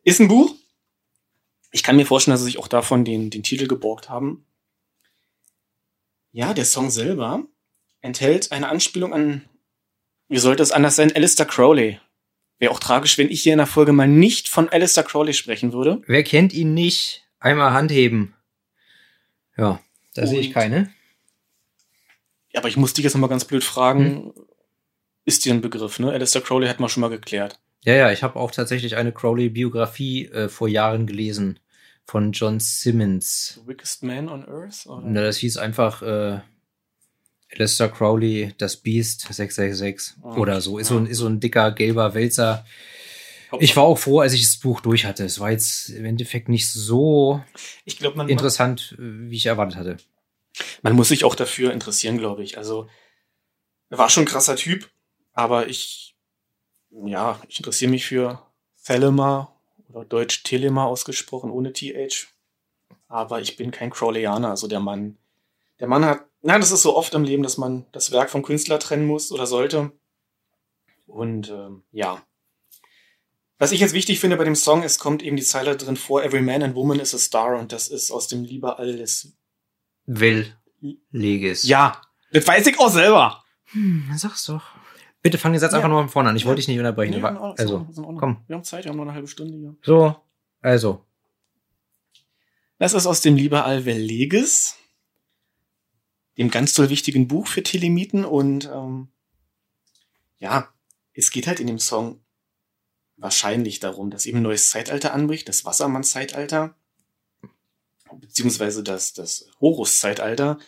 [0.05, 0.55] ist ein Buch.
[1.71, 4.45] Ich kann mir vorstellen, dass sie sich auch davon den, den Titel geborgt haben.
[6.31, 7.45] Ja, der Song selber
[8.01, 9.45] enthält eine Anspielung an,
[10.29, 12.01] wie sollte es anders sein, Alistair Crowley.
[12.59, 15.73] Wäre auch tragisch, wenn ich hier in der Folge mal nicht von Alistair Crowley sprechen
[15.73, 16.01] würde.
[16.07, 17.27] Wer kennt ihn nicht?
[17.39, 18.35] Einmal Hand heben.
[19.57, 19.81] Ja,
[20.15, 20.93] da sehe ich keine.
[22.53, 24.33] Ja, aber ich muss dich jetzt nochmal ganz blöd fragen.
[25.25, 26.11] Ist dir ein Begriff, ne?
[26.11, 27.61] Alistair Crowley hat man schon mal geklärt.
[27.85, 31.59] Ja, ja, ich habe auch tatsächlich eine Crowley-Biografie äh, vor Jahren gelesen
[32.05, 33.61] von John Simmons.
[33.63, 34.87] The Wickedest Man on Earth?
[34.87, 35.03] Oder?
[35.05, 36.41] Na, das hieß einfach äh,
[37.55, 40.79] Alistair Crowley, das Biest 666 Ah, oder so.
[40.79, 42.65] Ist, so ein, ist so ein dicker gelber Wälzer.
[43.61, 45.25] Ich war auch froh, als ich das Buch durch hatte.
[45.25, 47.43] Es war jetzt im Endeffekt nicht so
[47.85, 49.97] ich glaube, man, interessant, äh, wie ich erwartet hatte.
[50.83, 52.59] Man muss sich auch dafür interessieren, glaube ich.
[52.59, 52.89] Also,
[53.91, 54.91] er war schon ein krasser Typ,
[55.33, 56.17] aber ich,
[56.91, 58.43] ja, ich interessiere mich für
[58.85, 62.29] Thelema oder Deutsch Telema ausgesprochen, ohne TH.
[63.09, 65.19] Aber ich bin kein Crowleyaner, also der Mann.
[65.81, 68.43] Der Mann hat, na, das ist so oft im Leben, dass man das Werk vom
[68.43, 69.93] Künstler trennen muss oder sollte.
[71.07, 72.25] Und ähm, ja.
[73.59, 76.25] Was ich jetzt wichtig finde bei dem Song, es kommt eben die Zeile drin vor,
[76.25, 79.37] Every man and woman is a star und das ist aus dem Lieberall des
[80.21, 80.55] Will.
[81.11, 81.63] Leges.
[81.65, 82.01] Ja,
[82.33, 83.45] das weiß ich auch selber.
[83.67, 84.63] Hm, dann sag's doch.
[85.23, 85.79] Bitte fang den Satz Ja.
[85.79, 86.37] einfach nochmal von vorne an.
[86.37, 86.49] Ich Ja.
[86.49, 87.15] wollte dich nicht unterbrechen.
[87.15, 87.87] Nee, Ordnung, also,
[88.19, 88.43] komm.
[88.49, 89.77] Wir haben Zeit, wir haben noch eine halbe Stunde hier.
[89.83, 90.17] so.
[90.61, 91.05] Also.
[92.79, 94.77] Das ist aus dem Lieberall Verleges,
[96.37, 99.09] dem ganz toll wichtigen Buch für Telemiten und ähm,
[100.41, 100.69] ja,
[101.15, 102.21] es geht halt in dem Song
[103.17, 106.75] wahrscheinlich darum, dass eben ein neues Zeitalter anbricht, das Wassermann-Zeitalter,
[108.21, 110.59] beziehungsweise das, das Horus-Zeitalter.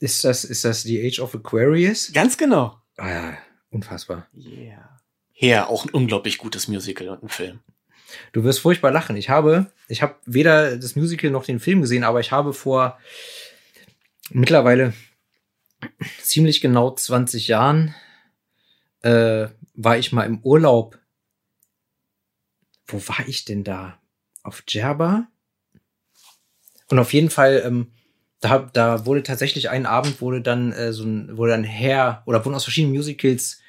[0.00, 2.12] Ist das, ist das The Age of Aquarius?
[2.12, 2.80] Ganz genau.
[2.96, 3.38] Ah ja,
[3.70, 4.28] unfassbar.
[4.34, 5.00] Yeah.
[5.34, 7.60] Ja, auch ein unglaublich gutes Musical und ein Film.
[8.32, 9.16] Du wirst furchtbar lachen.
[9.16, 12.98] Ich habe, ich habe weder das Musical noch den Film gesehen, aber ich habe vor
[14.30, 14.94] mittlerweile
[16.22, 17.94] ziemlich genau 20 Jahren
[19.02, 20.98] äh, war ich mal im Urlaub.
[22.86, 24.00] Wo war ich denn da?
[24.42, 25.28] Auf Djerba?
[26.90, 27.92] Und auf jeden Fall, ähm,
[28.40, 32.44] da, da wurde tatsächlich einen Abend wurde dann äh, so ein, wurde dann her oder
[32.44, 33.60] wurden aus verschiedenen Musicals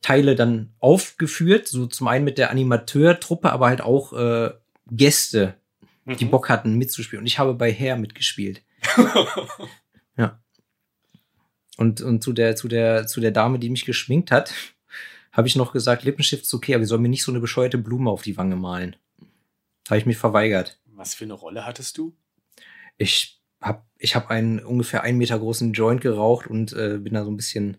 [0.00, 4.50] Teile dann aufgeführt, so zum einen mit der Animateurtruppe, aber halt auch äh,
[4.90, 5.54] Gäste,
[6.06, 6.30] die Mhm.
[6.30, 7.22] Bock hatten mitzuspielen.
[7.22, 8.62] Und ich habe bei Hair mitgespielt.
[10.16, 10.42] Ja.
[11.76, 14.52] Und, und zu der, zu der, zu der Dame, die mich geschminkt hat,
[15.30, 17.78] habe ich noch gesagt, Lippenstift ist okay, aber sie soll mir nicht so eine bescheuerte
[17.78, 18.96] Blume auf die Wange malen.
[19.88, 20.80] Habe ich mich verweigert.
[20.86, 22.16] Was für eine Rolle hattest du?
[22.98, 27.24] Ich hab, ich hab einen ungefähr einen Meter großen Joint geraucht und äh, bin da
[27.24, 27.78] so ein bisschen,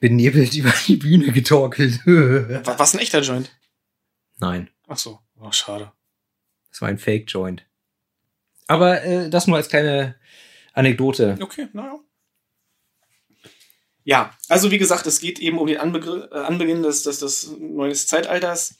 [0.00, 2.00] benebelt über die Bühne getorkelt.
[2.06, 3.50] War was ein echter Joint?
[4.38, 5.92] Nein, Ach so, oh, schade.
[6.70, 7.66] das war ein Fake-Joint.
[8.68, 10.14] Aber äh, das nur als kleine
[10.72, 11.36] Anekdote.
[11.40, 11.98] Okay, naja.
[14.04, 17.50] Ja, also wie gesagt, es geht eben um den Anbegr äh, Anbeginn des, des, des
[17.58, 18.78] neuen Zeitalters.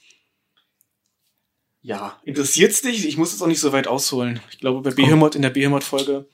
[1.81, 3.07] Ja, interessiert's dich?
[3.07, 4.41] Ich muss jetzt auch nicht so weit ausholen.
[4.51, 6.27] Ich glaube, bei Behemoth in der Behemoth-Folge.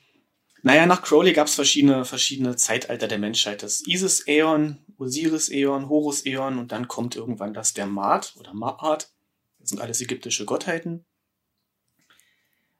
[0.62, 3.62] Naja, nach Crowley gab es verschiedene, verschiedene Zeitalter der Menschheit.
[3.62, 9.08] Das Isis-Äon, Osiris-Äon, Horus-Äon und dann kommt irgendwann das der Maat oder Ma'at.
[9.60, 11.04] Das sind alles ägyptische Gottheiten.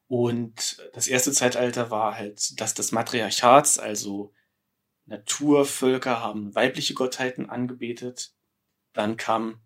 [0.09, 4.33] Und das erste Zeitalter war halt das des Matriarchats, also
[5.05, 8.33] Naturvölker haben weibliche Gottheiten angebetet.
[8.93, 9.61] Dann kam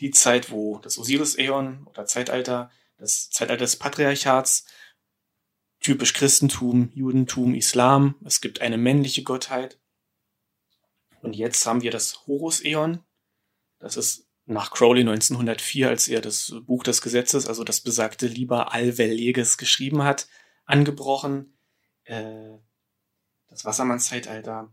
[0.00, 4.66] die Zeit, wo das Osiris-Äon oder Zeitalter, das Zeitalter des Patriarchats,
[5.80, 8.14] typisch Christentum, Judentum, Islam.
[8.24, 9.78] Es gibt eine männliche Gottheit.
[11.20, 13.00] Und jetzt haben wir das Horus-Äon.
[13.78, 18.72] Das ist nach Crowley 1904, als er das Buch des Gesetzes, also das besagte Liber
[18.72, 20.28] Allwelleges geschrieben hat,
[20.64, 21.56] angebrochen.
[22.04, 22.58] Äh,
[23.48, 24.72] das Wassermannszeitalter,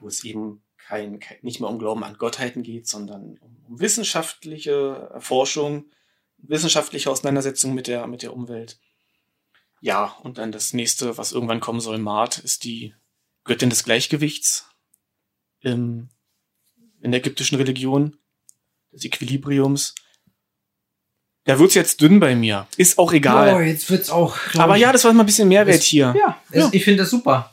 [0.00, 5.08] wo es eben kein, kein, nicht mehr um Glauben an Gottheiten geht, sondern um, wissenschaftliche
[5.14, 5.86] Erforschung,
[6.36, 8.78] wissenschaftliche Auseinandersetzung mit der, mit der Umwelt.
[9.80, 12.94] Ja, und dann das nächste, was irgendwann kommen soll, Maat, ist die
[13.44, 14.66] Göttin des Gleichgewichts
[15.60, 16.10] im,
[17.00, 18.18] in der ägyptischen Religion,
[18.92, 19.94] des Equilibriums.
[21.44, 22.68] Da wird's jetzt dünn bei mir.
[22.76, 23.54] Ist auch egal.
[23.54, 24.36] Oh, jetzt wird's auch.
[24.58, 26.14] Aber ja, das war mal ein bisschen Mehrwert Ist- hier.
[26.18, 26.68] Ja, Ja.
[26.70, 27.50] ich finde das super.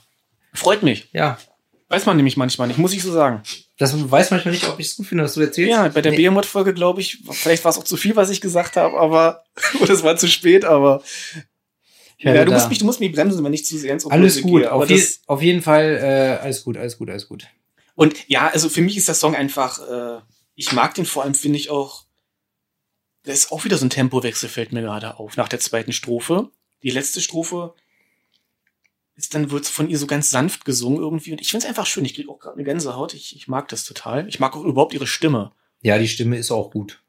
[0.53, 1.07] Freut mich.
[1.13, 1.37] Ja.
[1.89, 3.41] Weiß man nämlich manchmal nicht, muss ich so sagen.
[3.77, 5.71] Das weiß manchmal nicht, ob ich es gut finde, was du erzählst.
[5.71, 6.17] Ja, bei der Nee.
[6.17, 9.43] Behemoth-Folge glaube ich, vielleicht war es auch zu viel, was ich gesagt habe, aber,
[9.81, 11.01] oder es war zu spät, aber,
[12.19, 14.61] ja, du musst mich, du musst mich bremsen, wenn ich zu sehr ins Alles gut.
[14.61, 17.47] gehe, Auf, je, auf jeden Fall, äh, alles gut, alles gut, alles gut.
[17.95, 20.21] und ja, also für mich ist der Song einfach, äh,
[20.55, 22.03] ich mag den vor allem, finde ich auch,
[23.23, 26.49] da ist auch wieder so ein Tempowechsel, fällt mir gerade auf, nach der zweiten Strophe.
[26.83, 27.73] Die letzte Strophe
[29.19, 31.85] ist dann wird von ihr so ganz sanft gesungen irgendwie und ich finde es einfach
[31.85, 32.05] schön.
[32.05, 33.13] Ich kriege auch gerade eine Gänsehaut.
[33.13, 34.27] Ich, ich mag das total.
[34.27, 35.51] Ich mag auch überhaupt ihre Stimme.
[35.81, 37.03] Ja, die Stimme ist auch gut.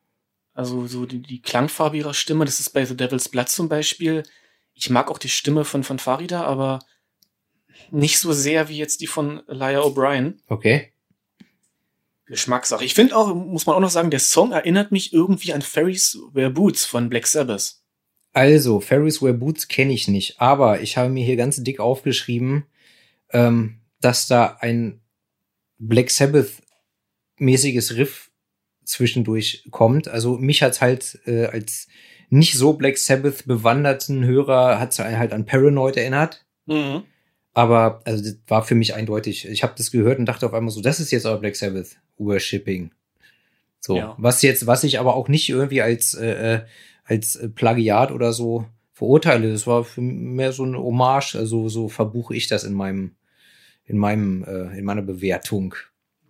[0.53, 4.25] Also so die, die Klangfarbe ihrer Stimme, das ist bei The Devil's Blood zum Beispiel.
[4.75, 6.81] Ich mag auch die Stimme von, von Farida, aber
[7.90, 10.38] nicht so sehr wie jetzt die von Elia O'Brien.
[10.49, 10.92] Okay.
[12.27, 12.85] Geschmackssache.
[12.85, 16.18] Ich finde auch, muss man auch noch sagen, der Song erinnert mich irgendwie an Ferris
[16.33, 17.80] Wear Boots von Black Sabbath.
[18.33, 22.64] Also, Ferris Wear Boots kenne ich nicht, aber ich habe mir hier ganz dick aufgeschrieben,
[23.33, 25.01] ähm, dass da ein
[25.79, 28.31] Black Sabbath-mäßiges Riff
[28.85, 30.09] zwischendurch kommt.
[30.09, 31.88] Also mich hat's halt äh, als
[32.29, 36.45] nicht so Black Sabbath bewanderten Hörer hat's halt an Paranoid erinnert.
[36.66, 37.03] Mhm.
[37.53, 39.47] Aber also das war für mich eindeutig.
[39.49, 41.97] Ich habe das gehört und dachte auf einmal so, das ist jetzt aber Black Sabbath
[42.19, 42.93] Worshipping.
[43.81, 44.14] So, Ja.
[44.19, 46.61] was jetzt, was ich aber auch nicht irgendwie als äh, äh,
[47.11, 49.53] als äh, Plagiat oder so verurteile.
[49.53, 51.35] Das war für mehr so eine Hommage.
[51.35, 53.16] Also so verbuche ich das in meinem
[53.85, 55.75] in meinem äh, in meiner Bewertung.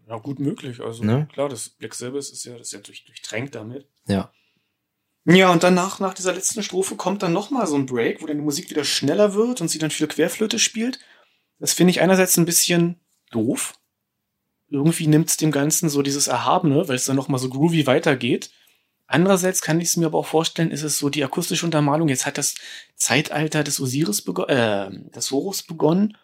[0.09, 0.81] Ja, gut möglich.
[0.81, 1.29] Also Ne?
[1.33, 3.87] klar, das Black Sabbath ist ja, das ist ja durch, durchtränkt damit.
[4.09, 4.33] Ja.
[5.27, 8.27] Ja, und danach, nach dieser letzten Strophe, kommt dann noch mal so ein Break, wo
[8.27, 10.99] dann die Musik wieder schneller wird und sie dann viel Querflöte spielt.
[11.59, 12.99] Das finde ich einerseits ein bisschen
[13.31, 13.75] doof.
[14.69, 17.87] Irgendwie nimmt es dem Ganzen so dieses Erhabene, weil es dann noch mal so groovy
[17.87, 18.51] weitergeht.
[19.13, 22.09] Andererseits kann ich es mir aber auch vorstellen, ist es so die akustische Untermalung.
[22.09, 22.55] Jetzt hat das
[22.95, 26.17] Zeitalter des Osiris begonnen, äh, des Horus begonnen.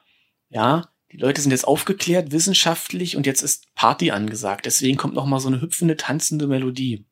[0.51, 4.67] Ja, die Leute sind jetzt aufgeklärt, wissenschaftlich und jetzt ist Party angesagt.
[4.67, 7.05] Deswegen kommt noch mal so eine hüpfende, tanzende Melodie.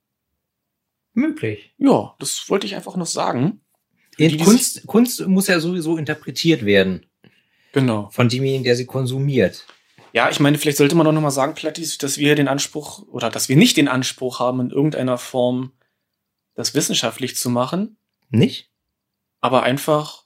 [1.12, 1.74] Möglich.
[1.78, 3.60] Ja, das wollte ich einfach noch sagen.
[4.20, 7.04] Die, die Kunst, Kunst muss ja sowieso interpretiert werden
[7.72, 8.10] Genau.
[8.10, 9.66] von demjenigen, der sie konsumiert.
[10.14, 13.04] Ja, ich meine, vielleicht sollte man auch noch mal sagen, Plattis, dass wir den Anspruch
[13.08, 15.72] oder dass wir nicht den Anspruch haben, in irgendeiner Form
[16.54, 17.96] das wissenschaftlich zu machen,
[18.30, 18.70] Nicht?
[19.40, 20.24] aber einfach,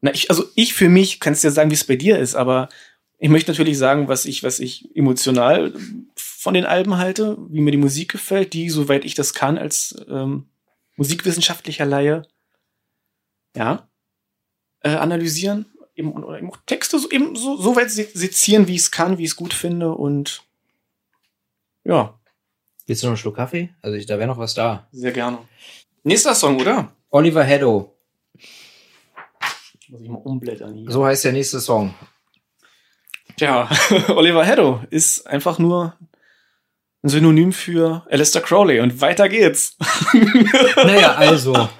[0.00, 2.70] na, ich, also ich für mich kannst dir sagen, wie es bei dir ist, aber
[3.18, 5.74] ich möchte natürlich sagen, was ich, was ich emotional
[6.16, 9.94] von den Alben halte, wie mir die Musik gefällt, die, soweit ich das kann, als
[10.08, 10.48] ähm,
[10.96, 12.22] musikwissenschaftlicher Laie,
[13.54, 13.90] ja,
[14.80, 15.66] äh, analysieren
[15.98, 18.82] eben, und- oder eben auch Texte so, eben so, so weit se- sezieren, wie ich
[18.82, 20.42] es kann, wie ich es gut finde und
[21.84, 22.14] ja,
[22.86, 23.68] Willst du noch einen Schluck Kaffee?
[23.82, 24.88] Also ich, da wäre noch was da.
[24.92, 25.40] sehr gerne.
[26.04, 26.90] Nächster Song, oder?
[27.10, 27.94] Oliver Heddo.
[29.88, 30.90] Muss ich mal umblättern hier.
[30.90, 31.94] So heißt der nächste Song.
[33.36, 33.68] Tja,
[34.08, 35.94] Oliver Heddo ist einfach nur
[37.02, 39.76] ein Synonym für Alistair Crowley und weiter geht's.
[40.76, 41.52] Naja, also.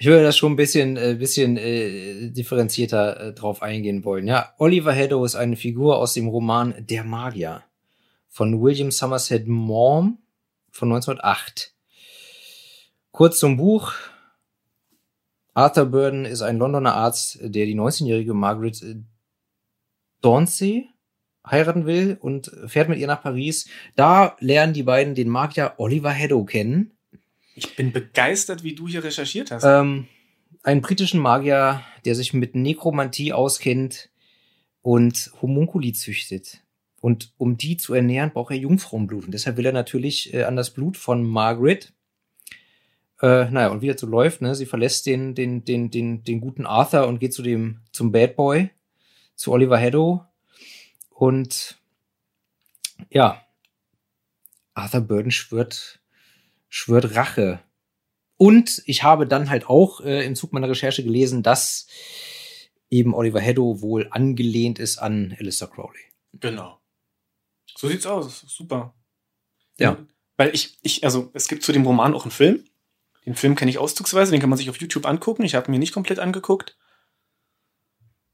[0.00, 4.28] Ich würde das schon ein bisschen, äh, bisschen äh, differenzierter äh, drauf eingehen wollen.
[4.28, 7.64] Ja, Oliver Heddo ist eine Figur aus dem Roman Der Magier.
[8.28, 10.18] von William Somerset Maugham
[10.70, 11.74] von 1908.
[13.10, 13.92] Kurz zum Buch.
[15.52, 19.02] Arthur Burden ist ein Londoner Arzt, der die 19-jährige Margaret äh,
[20.20, 20.88] Dauncey
[21.44, 23.68] heiraten will und fährt mit ihr nach Paris.
[23.96, 26.97] Da lernen die beiden den Magier Oliver Haddow kennen.
[27.58, 29.64] Ich bin begeistert, wie du hier recherchiert hast.
[29.64, 30.06] Ähm,
[30.62, 34.10] einen britischen Magier, der sich mit Nekromantie auskennt
[34.82, 36.62] und Homunkuli züchtet.
[37.00, 39.26] Und um die zu ernähren, braucht er Jungfrauenblut.
[39.26, 41.92] Und deshalb will er natürlich äh, an das Blut von Margaret.
[43.20, 44.54] Äh, naja, und wie das so läuft, ne?
[44.54, 48.36] Sie verlässt den, den, den, den, den guten Arthur und geht zu dem, zum Bad
[48.36, 48.70] Boy,
[49.34, 50.24] zu Oliver Haddow.
[51.10, 51.78] Und
[53.10, 53.42] ja,
[54.74, 55.97] Arthur Burden schwört,
[56.68, 57.60] schwört Rache.
[58.36, 61.86] Und ich habe dann halt auch äh, im Zug meiner Recherche gelesen, dass
[62.90, 66.00] eben Oliver Haddow wohl angelehnt ist an Alistair Crowley.
[66.34, 66.80] Genau.
[67.76, 68.44] So sieht's aus.
[68.46, 68.94] Super.
[69.78, 69.98] Ja.
[70.36, 72.64] Weil ich, ich, also es gibt zu dem Roman auch einen Film.
[73.26, 75.44] Den Film kenne ich auszugsweise, den kann man sich auf YouTube angucken.
[75.44, 76.78] Ich habe mir nicht komplett angeguckt.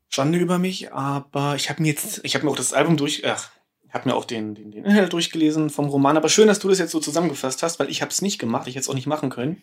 [0.09, 3.26] Schande über mich, aber ich habe mir jetzt, ich habe mir auch das Album durch,
[3.26, 3.51] ach,
[3.95, 6.16] habe mir auch den, den, den Inhalt durchgelesen vom Roman.
[6.16, 8.66] Aber schön, dass du das jetzt so zusammengefasst hast, weil ich habe es nicht gemacht.
[8.66, 9.62] Ich hätte es auch nicht machen können.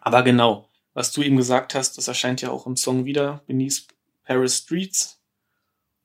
[0.00, 3.86] Aber genau, was du eben gesagt hast, das erscheint ja auch im Song wieder, Beneath
[4.24, 5.20] Paris Streets.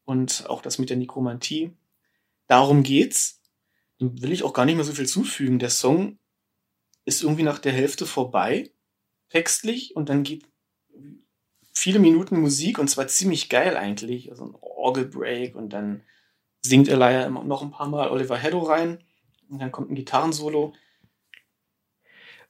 [0.06, 1.72] Und auch das mit der Nekromantie.
[2.48, 3.42] Darum geht's.
[4.00, 5.60] Dem will ich auch gar nicht mehr so viel zufügen.
[5.60, 6.18] Der Song
[7.06, 8.72] ist irgendwie nach der Hälfte vorbei,
[9.30, 10.46] textlich, und dann geht
[11.74, 14.32] viele Minuten Musik und zwar ziemlich geil eigentlich.
[14.32, 16.04] Also ein Orgelbreak und dann
[16.68, 19.00] singt Elia noch ein paar Mal Oliver Haddow rein
[19.50, 20.74] und dann kommt ein Gitarrensolo.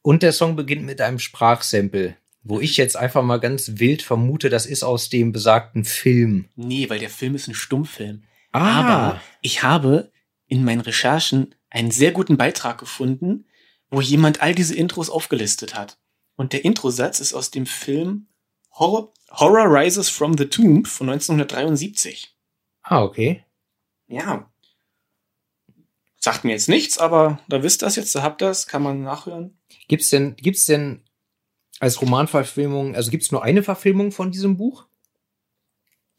[0.02, 4.50] Und der Song beginnt mit einem Sprachsample, wo ich jetzt einfach mal ganz wild vermute,
[4.50, 6.50] das ist aus dem besagten Film.
[6.56, 8.24] Nee, weil der Film ist ein Stummfilm.
[8.52, 8.80] Ah.
[8.80, 10.12] Aber ich habe
[10.48, 13.46] in meinen Recherchen einen sehr guten Beitrag gefunden,
[13.90, 15.98] wo jemand all diese Intros aufgelistet hat.
[16.36, 18.28] Und der Introsatz ist aus dem Film
[18.72, 22.36] Horror, Horror Rises from the Tomb von 1973.
[22.84, 23.44] Ah, okay.
[24.08, 24.50] Ja.
[26.18, 28.84] Sagt mir jetzt nichts, aber da wisst ihr das jetzt, da habt ihr das, kann
[28.84, 29.58] man nachhören.
[29.88, 31.04] Gibt's denn, gibt's denn
[31.80, 34.88] als Romanverfilmung, also gibt's nur eine Verfilmung von diesem Buch?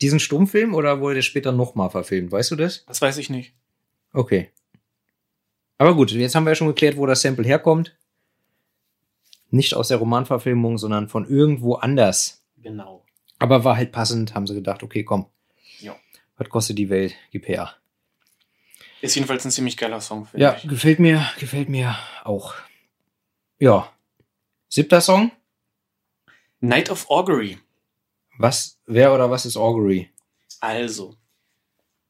[0.01, 2.31] Diesen Stummfilm oder wurde der später nochmal verfilmt?
[2.31, 2.85] Weißt du das?
[2.87, 3.55] Das weiß ich nicht.
[4.13, 4.53] Okay.
[5.77, 7.97] Aber gut, jetzt haben wir ja schon geklärt, wo das Sample herkommt.
[9.51, 12.45] Nicht aus der Romanverfilmung, sondern von irgendwo anders.
[12.59, 13.05] Genau.
[13.39, 15.27] Aber war halt passend, haben sie gedacht, okay, komm.
[16.39, 16.45] Ja.
[16.45, 17.15] Was kostet die Welt?
[17.31, 17.75] Gib her.
[19.01, 20.69] Ist jedenfalls ein ziemlich geiler Song, finde Ja, ich.
[20.69, 22.55] gefällt mir, gefällt mir auch.
[23.59, 23.93] Ja.
[24.69, 25.31] Siebter Song?
[26.61, 27.59] Night of Augury.
[28.39, 30.11] Was, wer oder was ist Augury?
[30.61, 31.17] Also,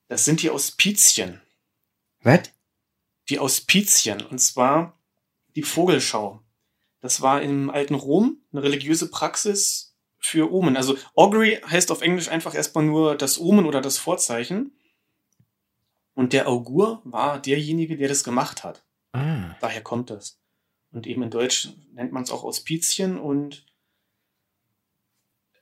[0.09, 1.41] das sind die Auspizien.
[2.23, 2.51] Was?
[3.29, 4.23] Die Auspizien.
[4.23, 4.99] Und zwar
[5.57, 6.43] die Vogelschau.
[7.01, 9.88] Das war im alten Rom eine religiöse Praxis
[10.19, 10.77] für Omen.
[10.77, 14.73] Also Augury heißt auf Englisch einfach erstmal nur das Omen oder das Vorzeichen.
[16.15, 18.85] Und der Augur war derjenige, der das gemacht hat.
[19.13, 19.55] Ah.
[19.61, 20.41] Daher kommt das.
[20.91, 23.67] Und eben in Deutsch nennt man es auch Auspizien und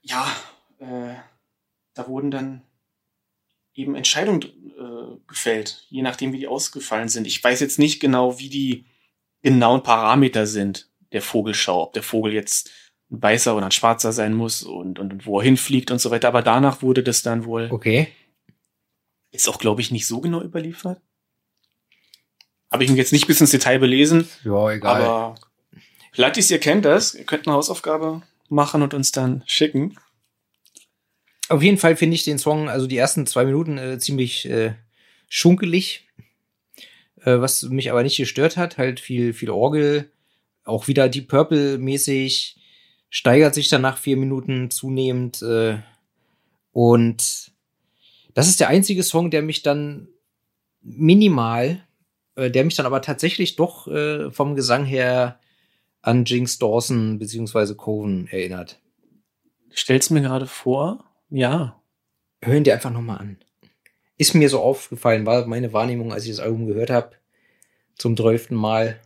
[0.03, 0.35] ja,
[0.79, 1.15] äh,
[1.95, 2.63] da wurden dann
[3.75, 7.27] eben Entscheidungen äh, gefällt, je nachdem, wie die ausgefallen sind.
[7.27, 8.87] Ich weiß jetzt nicht genau, wie die
[9.43, 12.71] genauen Parameter sind der Vogelschau, ob der Vogel jetzt
[13.11, 16.11] ein weißer oder ein schwarzer sein muss und, und, und wo er hinfliegt und so
[16.11, 16.29] weiter.
[16.29, 18.09] Aber danach wurde das dann wohl, Okay.
[19.31, 21.01] ist auch, glaube ich, nicht so genau überliefert.
[22.71, 25.03] Habe ich mir jetzt nicht bis ins Detail belesen, Ja, egal.
[25.03, 25.35] aber
[26.17, 27.15] Lattis, ihr kennt das.
[27.15, 29.97] Ihr könnt eine Hausaufgabe machen und uns dann schicken.
[31.49, 34.75] Auf jeden Fall finde ich den Song, also die ersten zwei Minuten, äh, ziemlich äh,
[35.29, 36.09] schunkelig.
[37.21, 40.11] Äh, was mich aber nicht gestört hat, halt viel, viel Orgel,
[40.65, 42.57] auch wieder Deep Purple-mäßig,
[43.11, 45.43] steigert sich dann nach vier Minuten zunehmend.
[45.43, 45.79] Äh,
[46.73, 47.53] und
[48.35, 50.09] das ist der einzige Song, der mich dann
[50.83, 51.83] minimal,
[52.37, 55.41] äh, der mich dann aber tatsächlich doch äh, vom Gesang her
[56.03, 58.81] an Jinx Dawson beziehungsweise Coven erinnert.
[59.73, 61.05] Stell's mir gerade vor.
[61.31, 61.81] Ja.
[62.43, 63.39] Hören dir einfach nochmal an.
[64.17, 67.17] Ist mir so aufgefallen, war meine Wahrnehmung, als ich das Album gehört habe,
[67.97, 69.01] zum zwölften Mal.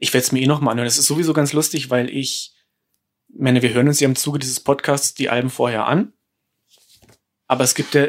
[0.00, 0.86] Ich werde es mir eh noch mal anhören.
[0.86, 2.54] Das ist sowieso ganz lustig, weil ich,
[3.28, 6.12] ich meine, wir hören uns ja im Zuge dieses Podcasts die Alben vorher an.
[7.46, 8.08] Aber es gibt ja,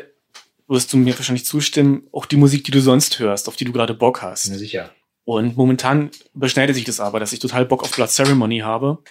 [0.68, 3.72] wirst du mir wahrscheinlich zustimmen, auch die Musik, die du sonst hörst, auf die du
[3.72, 4.44] gerade Bock hast.
[4.44, 4.94] sicher.
[5.24, 9.04] Und momentan überschneidet sich das aber, dass ich total Bock auf Blood Ceremony habe.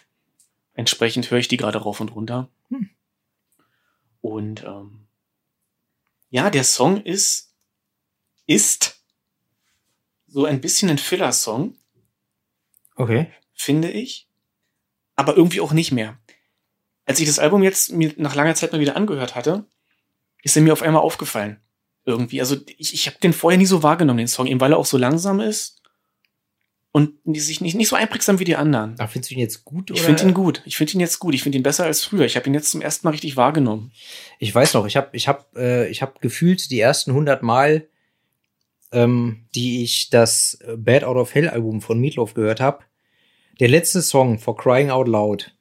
[0.75, 2.49] Entsprechend höre ich die gerade rauf und runter.
[2.71, 2.91] Hm.
[4.21, 5.07] Und ähm,
[6.31, 7.55] ja, der Song ist
[8.47, 9.01] ist
[10.27, 11.77] so ein bisschen ein Filler-Song,
[12.97, 13.31] Okay.
[13.55, 14.28] finde ich.
[15.19, 16.17] Aber irgendwie auch nicht mehr.
[17.05, 19.65] Als ich das Album jetzt mir nach langer Zeit mal wieder angehört hatte,
[20.45, 21.59] ist er mir auf einmal aufgefallen.
[22.05, 22.39] Irgendwie.
[22.39, 24.87] Also ich, ich habe den vorher nie so wahrgenommen, den Song, eben weil er auch
[24.87, 25.83] so langsam ist
[26.93, 28.95] und die sich nicht, nicht so einprägsam wie die anderen.
[28.97, 29.91] Aber findest du ihn jetzt gut?
[29.91, 30.63] Ich finde ihn gut.
[30.65, 31.35] Ich finde ihn jetzt gut.
[31.35, 32.25] Ich finde ihn besser als früher.
[32.25, 33.91] Ich habe ihn jetzt zum ersten Mal richtig wahrgenommen.
[34.39, 37.89] Ich weiß noch, ich habe ich hab, äh, ich hab gefühlt die ersten 100 Mal,
[38.93, 42.85] ähm, die ich das Bad Out of Hell Album von Meatloaf gehört habe,
[43.61, 45.55] der letzte Song, For Crying Out Loud,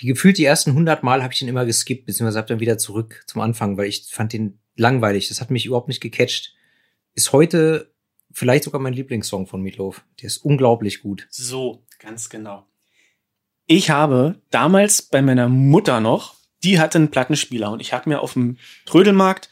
[0.00, 2.78] die gefühlt die ersten 100 Mal habe ich den immer geskippt, beziehungsweise habe dann wieder
[2.78, 5.28] zurück zum Anfang, weil ich fand den langweilig.
[5.28, 6.54] Das hat mich überhaupt nicht gecatcht.
[7.14, 7.92] Ist heute
[8.32, 10.04] vielleicht sogar mein Lieblingssong von Meatloaf.
[10.20, 11.26] Der ist unglaublich gut.
[11.30, 12.66] So, ganz genau.
[13.66, 18.20] Ich habe damals bei meiner Mutter noch, die hatte einen Plattenspieler und ich habe mir
[18.20, 19.50] auf dem Trödelmarkt,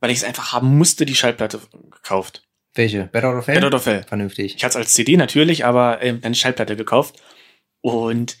[0.00, 1.60] weil ich es einfach haben musste, die Schallplatte
[1.90, 2.48] gekauft.
[2.74, 3.10] Welche?
[3.36, 3.54] Of Hell?
[3.56, 4.04] Bad Out of Hell.
[4.04, 4.54] Vernünftig.
[4.56, 7.16] Ich hatte es als CD natürlich, aber dann die Schallplatte gekauft.
[7.80, 8.36] Und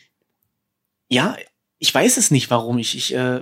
[1.08, 1.36] ja,
[1.78, 2.78] ich weiß es nicht, warum.
[2.78, 3.40] Ich, ich äh,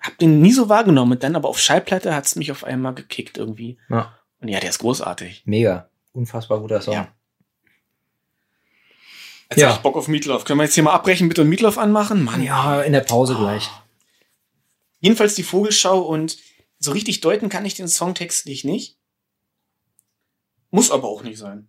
[0.00, 1.12] habe den nie so wahrgenommen.
[1.12, 3.78] Und dann aber auf Schallplatte hat es mich auf einmal gekickt irgendwie.
[3.90, 4.16] Ja.
[4.40, 5.42] Und ja, der ist großartig.
[5.46, 5.90] Mega.
[6.12, 6.94] Unfassbar guter Song.
[6.94, 7.08] Ja.
[9.50, 9.68] Jetzt Ja.
[9.70, 10.44] hab ich Bock auf Meatloaf.
[10.44, 12.22] Können wir jetzt hier mal abbrechen, bitte und Meatloaf anmachen?
[12.24, 13.68] Mann, Ja, in der Pause gleich.
[15.00, 16.36] Jedenfalls die Vogelschau und
[16.78, 18.97] so richtig deuten kann ich den Song textlich nicht.
[20.70, 21.68] Muss aber auch nicht sein.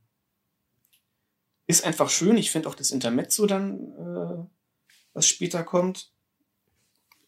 [1.67, 2.37] Ist einfach schön.
[2.37, 4.43] Ich finde auch das Intermezzo dann, äh,
[5.13, 6.11] was später kommt,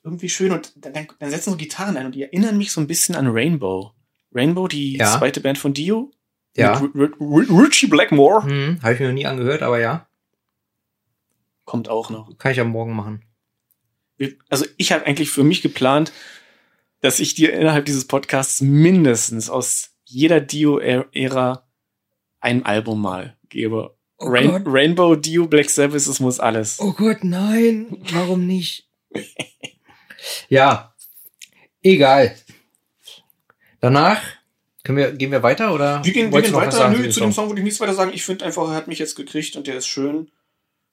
[0.03, 0.51] irgendwie schön.
[0.51, 3.27] Und dann, dann, setzen so Gitarren ein und die erinnern mich so ein bisschen an
[3.27, 3.91] Rainbow.
[4.33, 5.17] Rainbow, die Ja.
[5.17, 6.11] zweite Band von Dio.
[6.55, 6.79] Ja.
[6.93, 8.43] Mit Richie Blackmore.
[8.43, 10.07] Hm, habe ich mir noch nie angehört, aber ja.
[11.63, 12.37] Kommt auch noch.
[12.37, 13.23] Kann ich am Morgen machen.
[14.49, 16.11] also ich habe eigentlich für mich geplant,
[16.99, 21.63] dass ich dir innerhalb dieses Podcasts mindestens aus jeder Dio-Ära
[22.39, 23.95] ein Album mal gebe.
[24.17, 24.61] Oh Rain Gott.
[24.65, 26.79] Rainbow, Dio, Black Sabbath, es muss alles.
[26.79, 27.97] Oh Gott, nein.
[28.11, 28.87] Warum nicht?
[30.49, 30.93] ja.
[31.81, 32.35] Egal.
[33.79, 34.21] Danach
[34.83, 36.03] können wir, gehen wir weiter oder?
[36.03, 36.71] Wir gehen, wir gehen weiter.
[36.71, 38.11] sagen Nö, zu dem Song würde ich nichts weiter sagen.
[38.13, 40.29] Ich finde einfach, er hat mich jetzt gekriegt und der ist schön.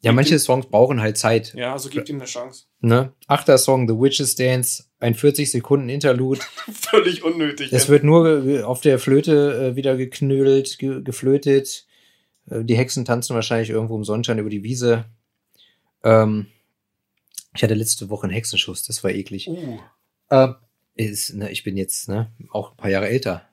[0.01, 1.55] Ja, manche Songs brauchen halt Zeit.
[1.55, 2.67] Ja, also gibt ihm eine Chance.
[2.81, 3.13] Ne?
[3.27, 6.41] Achter Song, The Witches Dance, ein 40 Sekunden Interlude.
[6.73, 7.73] Völlig unnötig.
[7.73, 11.87] Es wird nur auf der Flöte äh, wieder geknödelt, ge geflötet.
[12.49, 15.07] Äh, die Hexen tanzen wahrscheinlich irgendwo im Sonnenschein über die Wiese.
[16.05, 16.47] Ähm,
[17.57, 19.49] ich hatte letzte Woche einen Hexenschuss, das war eklig.
[19.49, 19.79] uh,
[20.31, 20.49] Äh,
[20.95, 23.48] ist, ne, ich bin jetzt ne, auch ein paar Jahre älter.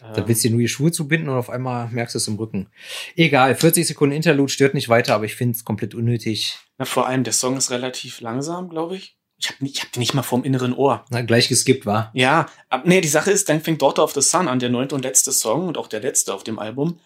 [0.00, 2.36] Da willst du dir nur die Schuhe zubinden und auf einmal merkst du es im
[2.36, 2.68] Rücken.
[3.16, 6.58] Egal, 40 Sekunden Interlude stört nicht weiter, aber ich finde es komplett unnötig.
[6.78, 9.16] na, vor allem, der Song ist relativ langsam, glaube ich.
[9.38, 11.04] Ich habe ich hab den nicht mal vorm inneren Ohr.
[11.10, 12.10] Na, gleich geskippt war.
[12.14, 14.94] Ja, ab, nee, die Sache ist, dann fängt Daughter of the Sun an, der neunte
[14.94, 17.00] und letzte Song und auch der letzte auf dem Album.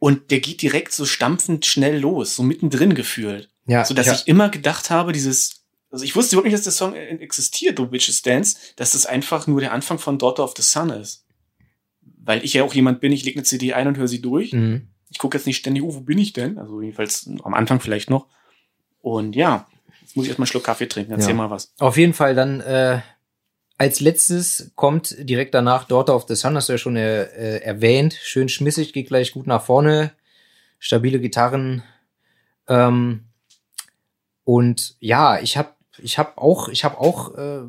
[0.00, 3.50] Und der geht direkt so stampfend schnell los, so mittendrin gefühlt.
[3.66, 4.14] Ja, So dass ja.
[4.14, 5.62] ich immer gedacht habe, dieses,
[5.92, 9.46] also ich wusste überhaupt nicht, dass der Song existiert, The Witches Dance, dass das einfach
[9.46, 11.24] nur der Anfang von Daughter of the Sun ist.
[12.22, 14.52] Weil ich ja auch jemand bin, ich lege eine CD ein und höre sie durch.
[14.52, 14.88] Mhm.
[15.10, 16.58] Ich gucke jetzt nicht ständig, oh, wo bin ich denn?
[16.58, 18.26] Also jedenfalls am Anfang vielleicht noch.
[19.00, 19.66] Und ja,
[20.02, 21.36] jetzt muss ich erstmal einen Schluck Kaffee trinken, erzähl Ja.
[21.36, 21.72] mal was.
[21.78, 23.00] Auf jeden Fall dann äh,
[23.78, 27.62] als letztes kommt direkt danach Daughter of the Sun, hast du ja schon äh, äh,
[27.62, 28.12] erwähnt.
[28.12, 30.12] Schön schmissig, geht gleich gut nach vorne.
[30.78, 31.82] Stabile Gitarren.
[32.68, 33.24] Ähm,
[34.44, 37.62] und ja, ich habe ich hab auch, ich hab auch äh,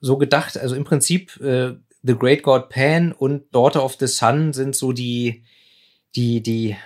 [0.00, 4.52] so gedacht, also im Prinzip äh, The Great God Pan und Daughter of the Sun
[4.52, 5.42] sind so die,
[6.14, 6.76] die, die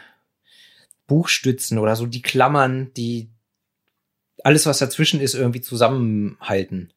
[1.06, 3.30] Buchstützen oder so die Klammern, die
[4.44, 6.92] alles, was dazwischen ist, irgendwie zusammenhalten.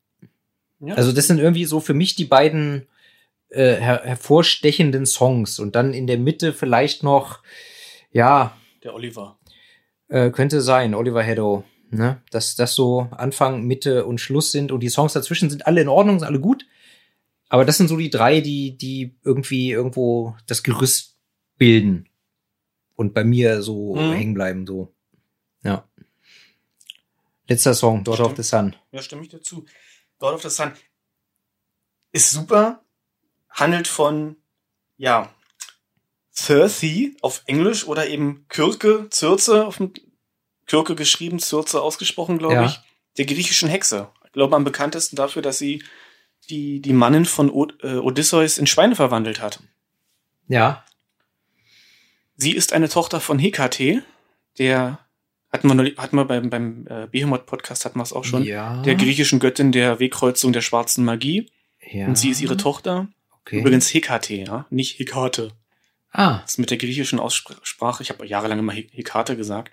[0.79, 0.95] Ja.
[0.95, 2.87] Also das sind irgendwie so für mich die beiden
[3.49, 7.39] äh, her hervorstechenden Songs und dann in der Mitte vielleicht noch,
[8.11, 9.37] ja, der Oliver.
[10.07, 12.21] äh, könnte sein, Oliver Heddo, ne?
[12.31, 15.87] Dass das so Anfang, Mitte und Schluss sind und die Songs dazwischen sind alle in
[15.89, 16.65] Ordnung, sind alle gut.
[17.55, 21.15] Aber das sind so die drei, die, die irgendwie irgendwo das Gerüst
[21.57, 22.09] bilden
[22.95, 24.11] und bei mir so Mhm.
[24.11, 24.93] hängen bleiben, so.
[25.63, 25.87] Ja.
[27.47, 28.75] Letzter Song, Daughter of the Sun.
[28.91, 29.65] Ja, stimme ich dazu.
[30.19, 30.73] God of the Sun
[32.11, 32.83] ist super,
[33.49, 34.35] handelt von,
[34.97, 35.33] ja,
[36.35, 39.93] Circe auf Englisch oder eben Kürke, Circe auf dem
[40.65, 42.65] Kürke geschrieben, Circe ausgesprochen, glaube Ja.
[42.65, 42.79] ich,
[43.17, 44.09] der griechischen Hexe.
[44.25, 45.81] Ich glaube am bekanntesten dafür, dass sie
[46.47, 49.61] die, die Mannen von Od äh, Odysseus in Schweine verwandelt hat.
[50.47, 50.83] Ja,
[52.37, 54.03] Sie ist eine Tochter von Hekate,
[54.57, 54.99] der
[55.53, 58.81] hatten wir, hatten wir beim, beim äh, Behemoth-Podcast hatten wir es auch schon, Ja.
[58.81, 61.49] der griechischen Göttin der Wegkreuzung der schwarzen Magie.
[61.79, 62.07] ja.
[62.07, 63.07] Und sie ist ihre Tochter.
[63.41, 63.61] Okay.
[63.61, 65.51] Übrigens Hekate, ja, nicht Hekate.
[66.11, 68.03] Ah, Das ist mit der griechischen Aussprache.
[68.03, 69.71] Ich habe jahrelang immer He- Hekate gesagt.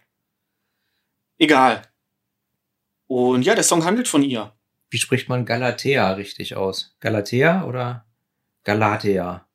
[1.38, 1.82] Egal.
[3.08, 4.52] Und ja, der Song handelt von ihr.
[4.92, 6.94] Wie spricht man Galatea richtig aus?
[7.00, 8.04] Galatea oder
[8.62, 9.48] Galatea?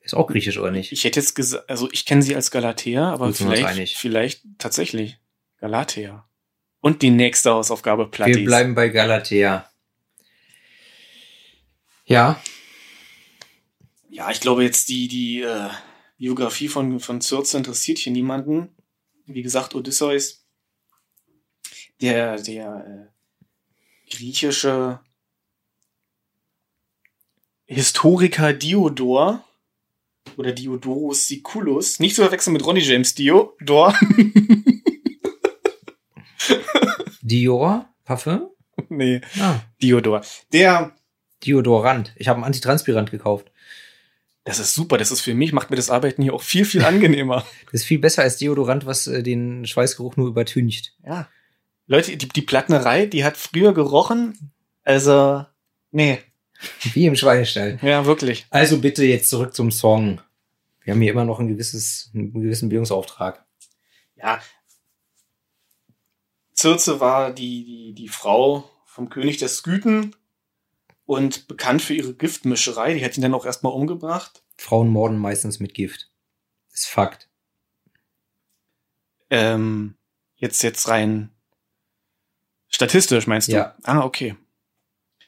[0.00, 0.90] Ist auch griechisch, oder nicht?
[0.90, 5.18] Ich hätte jetzt gesagt, also ich kenne sie als Galatea, aber Gut, vielleicht, vielleicht tatsächlich
[5.58, 6.26] Galatea.
[6.80, 8.38] Und die nächste Hausaufgabe Plattis.
[8.38, 9.70] Wir bleiben bei Galatea.
[12.06, 12.42] Ja,
[14.08, 15.68] Ja, ich glaube jetzt die, die äh,
[16.16, 18.74] Biografie von, von Circe interessiert hier niemanden.
[19.26, 20.46] Wie gesagt, Odysseus,
[22.00, 23.11] der, der äh,
[24.12, 25.00] griechische
[27.66, 29.44] Historiker Diodor
[30.36, 33.96] oder Diodorus Siculus, nicht zu verwechseln mit Ronnie James Diodor.
[37.22, 38.50] Dior, Parfum?
[38.88, 40.22] nee, Ah, Diodor.
[40.52, 40.94] Der,
[41.44, 42.12] Diodorant.
[42.16, 43.50] Ich habe einen Antitranspirant gekauft.
[44.44, 46.84] das ist super, das ist für mich, macht mir das Arbeiten hier auch viel, viel
[46.84, 47.46] angenehmer.
[47.72, 50.94] Das ist viel besser als Deodorant, was äh, den Schweißgeruch nur übertüncht.
[51.06, 51.28] Ja.
[51.86, 54.52] Leute, die, die Plattnerei, die hat früher gerochen.
[54.84, 55.44] Also,
[55.90, 56.18] nee.
[56.94, 57.78] Wie im Schweinestall.
[57.82, 58.46] Ja, wirklich.
[58.50, 60.20] Also bitte jetzt zurück zum Song.
[60.82, 63.44] Wir haben hier immer noch ein gewisses, einen gewissen Bildungsauftrag.
[64.16, 64.40] Ja.
[66.56, 70.14] Circe war die, die, die Frau vom König der Skythen
[71.04, 72.94] und bekannt für ihre Giftmischerei.
[72.94, 74.44] Die hat ihn dann auch erstmal umgebracht.
[74.56, 76.10] Frauen morden meistens mit Gift.
[76.72, 77.28] Ist Fakt.
[79.30, 79.96] Ähm,
[80.36, 81.31] jetzt, jetzt rein
[82.74, 83.52] statistisch, meinst du?
[83.52, 83.74] Ja.
[83.84, 84.34] Ah, okay.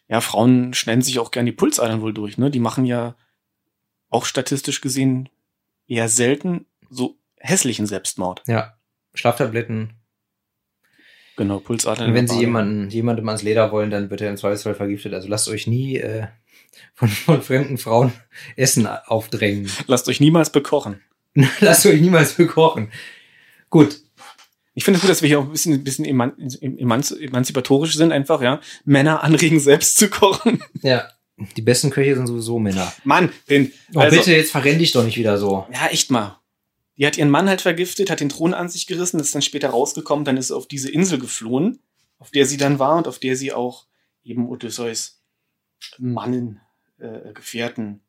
[0.08, 2.50] Ja, Frauen schneiden sich auch gern die Pulsadern wohl durch, ne?
[2.50, 3.16] Die machen ja
[4.10, 5.28] auch statistisch gesehen
[5.86, 8.42] eher selten so hässlichen Selbstmord.
[8.46, 8.74] Ja.
[9.14, 9.94] Schlaftabletten.
[11.36, 12.08] Genau, Pulsadern.
[12.08, 15.14] Und wenn sie jemanden, jemandem ans Leder wollen, dann wird er im Zweifelsfall vergiftet.
[15.14, 16.28] Also lasst euch nie äh,
[16.94, 18.12] von, von fremden Frauen
[18.56, 19.70] Essen aufdrängen.
[19.86, 21.00] Lasst euch niemals bekochen.
[21.60, 22.92] lasst euch niemals bekochen.
[23.70, 24.00] Gut.
[24.74, 27.94] Ich finde es gut, dass wir hier auch ein bisschen, ein bisschen eman emanz emanzipatorisch
[27.94, 28.60] sind, einfach, ja.
[28.84, 30.62] Männer anregen, selbst zu kochen.
[30.82, 31.08] Ja.
[31.56, 32.92] Die besten Köche sind sowieso Männer.
[33.04, 35.66] Mann, den, Oh, also, bitte, jetzt verrenn dich doch nicht wieder so.
[35.72, 36.40] ja, echt mal.
[36.96, 39.70] Die hat ihren Mann halt vergiftet, hat den Thron an sich gerissen, ist dann später
[39.70, 41.80] rausgekommen, dann ist sie auf diese Insel geflohen,
[42.18, 43.86] auf der sie dann war und auf der sie auch
[44.22, 45.20] eben Odysseus
[45.98, 46.60] Mannen,
[46.98, 48.00] äh, Gefährten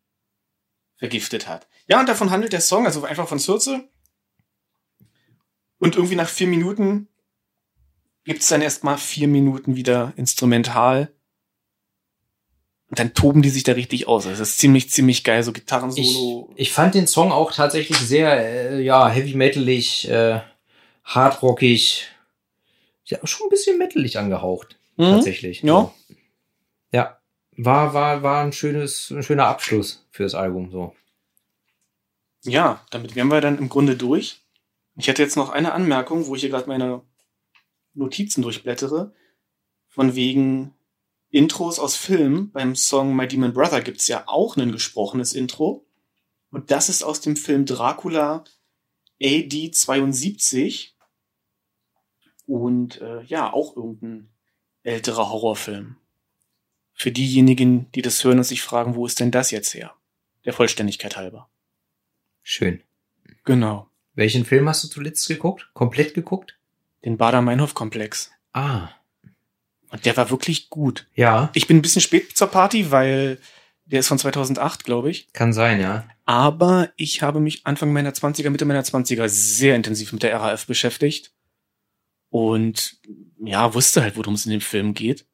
[0.97, 1.68] vergiftet hat.
[1.88, 3.89] Ja, und davon handelt der Song, also einfach von Circe.
[5.80, 7.07] Und irgendwie nach vier Minuten
[8.23, 11.11] gibt's dann erstmal vier Minuten wieder instrumental.
[12.89, 14.26] Und dann toben die sich da richtig aus.
[14.26, 16.53] Das ist ziemlich, ziemlich geil, so Ich, Gitarrensolo.
[16.55, 20.39] ich fand den Song auch tatsächlich sehr, äh, ja, heavy metalig, äh,
[21.03, 22.07] hardrockig.
[23.05, 24.78] Ja, schon ein bisschen metalig angehaucht.
[24.97, 25.03] Mhm.
[25.03, 25.61] Tatsächlich.
[25.61, 25.67] Ja.
[25.67, 25.93] So.
[26.91, 27.19] Ja.
[27.57, 30.93] War, war, war ein schönes, ein schöner Abschluss für das Album, so.
[32.43, 34.45] Ja, damit wären wir dann im Grunde durch.
[34.98, 37.02] Ich hätte jetzt noch eine Anmerkung, wo ich hier gerade meine
[37.93, 39.14] Notizen durchblättere.
[39.88, 40.74] Von wegen
[41.30, 42.52] Intros aus Filmen.
[42.52, 45.86] Beim Song My Demon Brother gibt's ja auch ein gesprochenes Intro.
[46.50, 48.46] Und das ist aus dem Film Dracula
[49.22, 50.96] AD 72.
[52.46, 54.30] Und äh, ja, auch irgendein
[54.84, 55.98] älterer Horrorfilm.
[56.93, 59.93] Für diejenigen, die das hören und sich fragen, wo ist denn das jetzt her?
[60.46, 61.50] Der Vollständigkeit halber.
[62.43, 62.82] Schön.
[63.43, 63.89] Genau.
[64.16, 65.70] Welchen Film hast du zuletzt geguckt?
[65.74, 66.57] Komplett geguckt?
[67.03, 68.32] Den Bader-Meinhof-Komplex.
[68.53, 68.89] Ah.
[69.89, 71.07] Und der war wirklich gut.
[71.13, 73.39] Ja, Ich bin ein bisschen spät zur Party, weil
[73.86, 75.32] der ist von 2008, glaube ich.
[75.34, 76.07] kann sein, ja.
[76.26, 80.66] Aber ich habe mich Anfang meiner 20er, Mitte meiner 20er sehr intensiv mit der RAF
[80.66, 81.32] beschäftigt.
[82.30, 82.97] Und
[83.43, 85.26] ja, wusste halt, worum es in dem Film geht.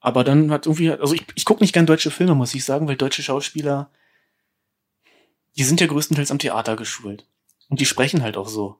[0.00, 2.88] Aber dann hat irgendwie, also ich, ich gucke nicht gern deutsche Filme, muss ich sagen,
[2.88, 3.90] weil deutsche Schauspieler,
[5.56, 7.26] die sind ja größtenteils am Theater geschult.
[7.68, 8.78] Und die sprechen halt auch so.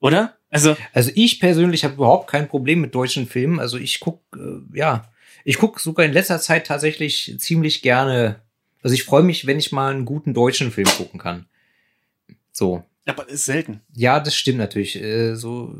[0.00, 0.36] Oder?
[0.50, 3.60] Also, Also ich persönlich habe überhaupt kein Problem mit deutschen Filmen.
[3.60, 5.10] Also ich guck, äh, ja,
[5.44, 8.40] ich guck sogar in letzter Zeit tatsächlich ziemlich gerne.
[8.82, 11.46] Also ich freue mich, wenn ich mal einen guten deutschen Film gucken kann.
[12.52, 12.84] So.
[13.06, 13.80] aber ist selten.
[13.94, 14.96] Ja, das stimmt natürlich.
[14.96, 15.74] Äh, so,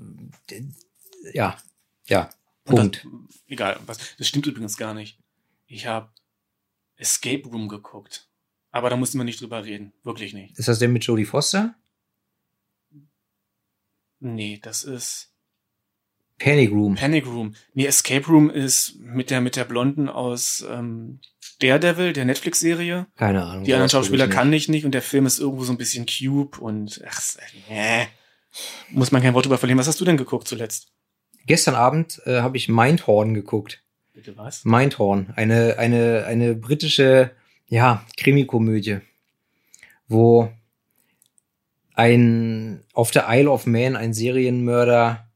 [1.33, 1.59] ja,
[2.07, 2.31] ja.
[2.65, 3.05] Punkt.
[3.05, 3.99] Das, egal, was.
[4.19, 5.19] Das stimmt übrigens gar nicht.
[5.67, 6.09] Ich habe
[6.97, 8.29] Escape Room geguckt.
[8.73, 9.93] Aber da mussten wir nicht drüber reden.
[10.03, 10.59] Wirklich nicht.
[10.59, 11.75] Ist das denn mit Jodie Foster?
[14.19, 15.33] Nee, das ist
[16.39, 16.95] Panic Room.
[16.95, 17.55] Panic Room.
[17.75, 21.21] Nee, Escape Room ist mit der, mit der Blonden aus ähm,
[21.61, 23.07] Daredevil, der Netflix-Serie.
[23.17, 23.65] Keine Ahnung.
[23.65, 26.07] Die anderen Schauspieler ich kann ich nicht und der Film ist irgendwo so ein bisschen
[26.07, 27.21] Cube und ach,
[27.69, 28.07] äh,
[28.91, 29.79] muss man kein Wort drüber verlieren.
[29.79, 30.89] Was hast du denn geguckt zuletzt?
[31.47, 33.83] Gestern Abend äh, habe ich Mindhorn geguckt.
[34.13, 34.65] Bitte was?
[34.65, 37.33] Mindhorn, eine eine eine britische
[37.73, 38.99] ja Krimikomödie,
[40.07, 40.53] wo
[41.95, 45.27] ein auf der Isle of Man ein Serienmörder,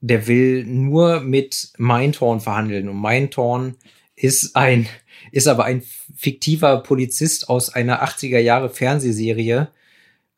[0.00, 3.76] der will nur mit Mindhorn verhandeln und Mindhorn
[4.16, 4.88] ist ein
[5.30, 5.84] ist aber ein
[6.16, 9.68] fiktiver Polizist aus einer 80er Jahre Fernsehserie,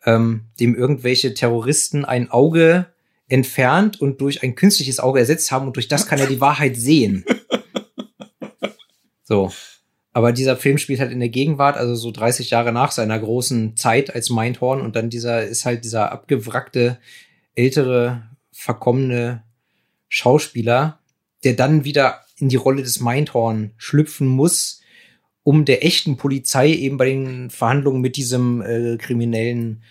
[0.05, 2.93] ähm, dem irgendwelche Terroristen ein Auge
[3.29, 6.77] entfernt und durch ein künstliches Auge ersetzt haben und durch das kann er die Wahrheit
[6.77, 7.25] sehen.
[9.29, 9.51] So.
[10.17, 13.77] Aber dieser Film spielt halt in der Gegenwart, also so 30 Jahre nach seiner großen
[13.77, 16.97] Zeit als Mindhorn und dann dieser ist halt dieser abgewrackte,
[17.55, 19.43] ältere, verkommene
[20.09, 21.01] Schauspieler,
[21.45, 24.81] der dann wieder in die Rolle des Mindhorn schlüpfen muss,
[25.43, 29.83] um der echten Polizei eben bei den Verhandlungen mit diesem äh, Kriminellen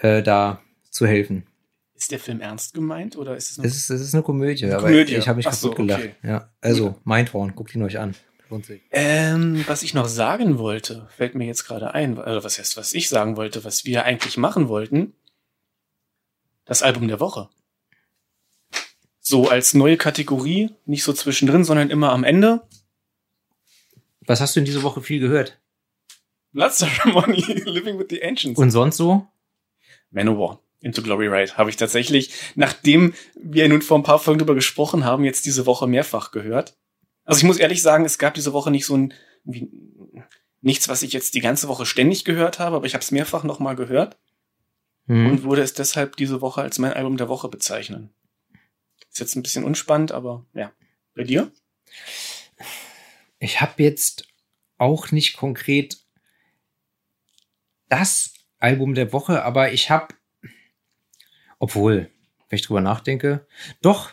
[0.00, 1.46] äh, da zu helfen.
[1.94, 4.64] Ist der Film ernst gemeint oder ist es eine, es ist, es ist eine Komödie,
[4.64, 5.14] eine aber Komödie.
[5.14, 6.00] ich habe mich Ach kaputt so, gelacht.
[6.00, 6.14] okay.
[6.24, 8.16] Ja, also Mindhorn, guckt ihn euch an.
[8.48, 8.82] Lohnt sich.
[8.92, 12.94] Ähm, was ich noch sagen wollte, fällt mir jetzt gerade ein, also was heißt, was
[12.94, 15.14] ich sagen wollte, was wir eigentlich machen wollten,
[16.64, 17.48] das Album der Woche.
[19.20, 22.62] So als neue Kategorie, nicht so zwischendrin, sondern immer am Ende.
[24.20, 25.60] Was hast du in dieser Woche viel gehört?
[26.52, 28.58] Blood Ceremony, Living with the Ancients.
[28.60, 29.26] Und sonst so?
[30.10, 34.54] Manowar, Into Glory Ride, habe ich tatsächlich, nachdem wir nun vor ein paar Folgen drüber
[34.54, 36.76] gesprochen haben, jetzt diese Woche mehrfach gehört.
[37.26, 39.12] Also ich muss ehrlich sagen, es gab diese Woche nicht so ein,
[39.44, 39.68] wie,
[40.62, 43.44] nichts, was ich jetzt die ganze Woche ständig gehört habe, aber ich habe es mehrfach
[43.44, 44.16] nochmal gehört
[45.06, 45.26] Hm.
[45.26, 48.12] und würde es deshalb diese Woche als mein Album der Woche bezeichnen.
[49.08, 50.72] Ist jetzt ein bisschen unspannend, aber ja.
[51.14, 51.50] Bei dir?
[53.38, 54.26] Ich habe jetzt
[54.76, 55.98] auch nicht konkret
[57.88, 60.14] das Album der Woche, aber ich habe,
[61.58, 62.10] obwohl,
[62.48, 63.46] wenn ich drüber nachdenke,
[63.80, 64.12] doch,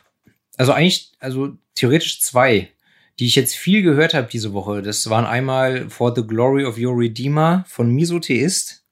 [0.56, 2.72] also eigentlich, also theoretisch zwei,
[3.20, 4.82] die ich jetzt viel gehört habe diese Woche.
[4.82, 8.86] Das waren einmal For the Glory of Your Redeemer von Misotheist.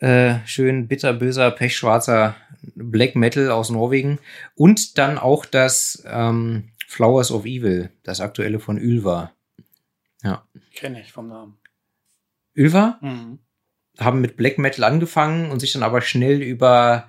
[0.00, 2.36] Äh, schön bitterböser, pechschwarzer
[2.74, 4.18] Black Metal aus Norwegen.
[4.54, 9.32] Und dann auch das ähm, Flowers of Evil, das aktuelle von Ylva.
[10.22, 10.46] Ja.
[10.74, 11.56] Kenne ich vom Namen.
[12.54, 13.38] Ylva Mhm.
[13.98, 17.08] haben mit Black Metal angefangen und sich dann aber schnell über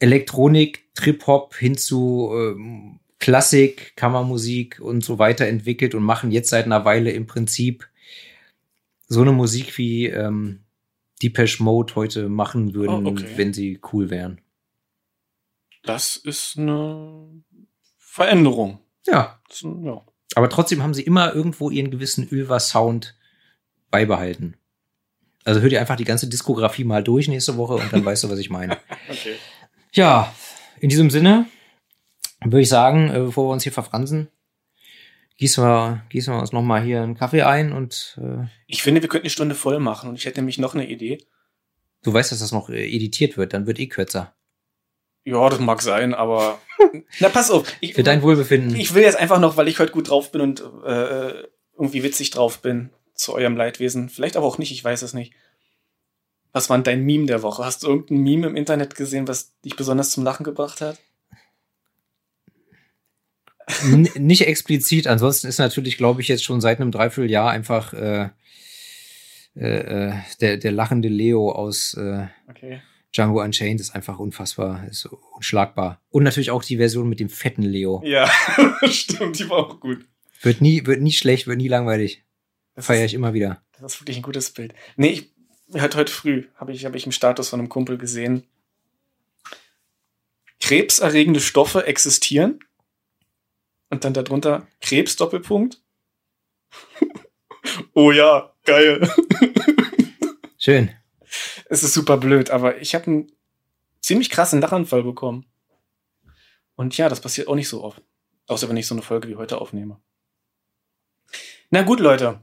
[0.00, 6.66] Elektronik, Trip-Hop hin zu ähm, Klassik, Kammermusik und so weiter entwickelt und machen jetzt seit
[6.66, 7.88] einer Weile im Prinzip
[9.08, 10.60] so eine Musik wie ähm,
[11.22, 13.26] Depeche Mode heute machen würden, Oh, okay.
[13.36, 14.40] wenn sie cool wären.
[15.82, 17.42] Das ist eine
[17.96, 18.80] Veränderung.
[19.06, 20.02] Ja, ist ja.
[20.34, 23.16] aber trotzdem haben sie immer irgendwo ihren gewissen Ylva-Sound
[23.90, 24.56] beibehalten.
[25.44, 28.30] Also hör dir einfach die ganze Diskografie mal durch nächste Woche und dann weißt du,
[28.30, 28.76] was ich meine.
[29.08, 29.36] Okay.
[29.92, 30.34] Ja,
[30.80, 31.46] in diesem Sinne
[32.44, 34.28] würde ich sagen, äh, bevor wir uns hier verfransen,
[35.36, 39.02] gießen wir, gießen wir uns noch mal hier einen Kaffee ein und äh, Ich finde,
[39.02, 41.18] wir könnten eine Stunde voll machen und ich hätte nämlich noch eine Idee.
[42.02, 44.34] du weißt, dass das noch äh, editiert wird, dann wird eh kürzer.
[45.24, 46.58] Ja, das mag sein, aber
[47.20, 47.70] na pass auf.
[47.80, 48.74] Ich, Für dein Wohlbefinden.
[48.76, 51.42] ich will jetzt einfach noch, weil ich heute gut drauf bin und äh,
[51.76, 54.08] irgendwie witzig drauf bin, zu eurem Leidwesen.
[54.08, 55.34] Vielleicht aber auch nicht, ich weiß es nicht.
[56.52, 57.64] Was war denn dein Meme der Woche?
[57.64, 60.98] Hast du irgendein Meme im Internet gesehen, was dich besonders zum Lachen gebracht hat?
[64.16, 68.30] Nicht explizit, ansonsten ist natürlich, glaube ich, jetzt schon seit einem Dreivierteljahr einfach äh,
[69.56, 72.80] äh, äh, der, der lachende Leo aus äh, Okay.
[73.14, 76.00] Django Unchained ist einfach unfassbar, ist unschlagbar.
[76.10, 78.02] Und natürlich auch die Version mit dem fetten Leo.
[78.04, 78.30] Ja,
[78.90, 80.04] stimmt, die war auch gut.
[80.42, 82.22] Wird nie, wird nie schlecht, wird nie langweilig.
[82.76, 83.62] Feiere ich immer wieder.
[83.80, 84.74] das ist wirklich ein gutes Bild.
[84.96, 85.32] Nee, ich,
[85.80, 88.44] halt heute früh habe ich, hab ich im Status von einem Kumpel gesehen.
[90.60, 92.60] Krebserregende Stoffe existieren.
[93.90, 95.82] Und dann darunter Krebs Doppelpunkt.
[97.94, 99.10] oh ja, geil.
[100.58, 100.90] Schön.
[101.66, 103.32] Es ist super blöd, aber ich habe einen
[104.00, 105.46] ziemlich krassen Lachanfall bekommen.
[106.76, 108.02] Und ja, das passiert auch nicht so oft.
[108.46, 110.00] Außer wenn ich so eine Folge wie heute aufnehme.
[111.70, 112.40] Na gut, Leute.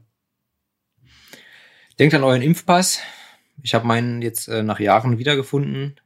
[1.98, 3.00] Denkt an euren Impfpass.
[3.62, 5.98] Ich habe meinen jetzt äh, nach Jahren wiedergefunden.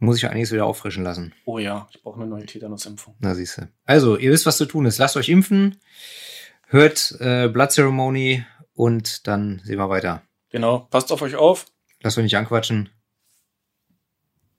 [0.00, 1.34] Muss ich einiges wieder auffrischen lassen.
[1.44, 3.14] Oh ja, ich brauche eine neue Tetanusimpfung.
[3.20, 3.68] Na siehste.
[3.84, 4.98] Also, ihr wisst, was zu tun ist.
[4.98, 5.78] Lasst euch impfen,
[6.68, 10.22] hört äh, Blood Ceremony und dann sehen wir weiter.
[10.48, 11.66] Genau, passt auf euch auf.
[12.02, 12.88] Lasst euch nicht anquatschen.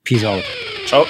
[0.04, 0.44] Peace out.
[0.86, 1.06] Ciao.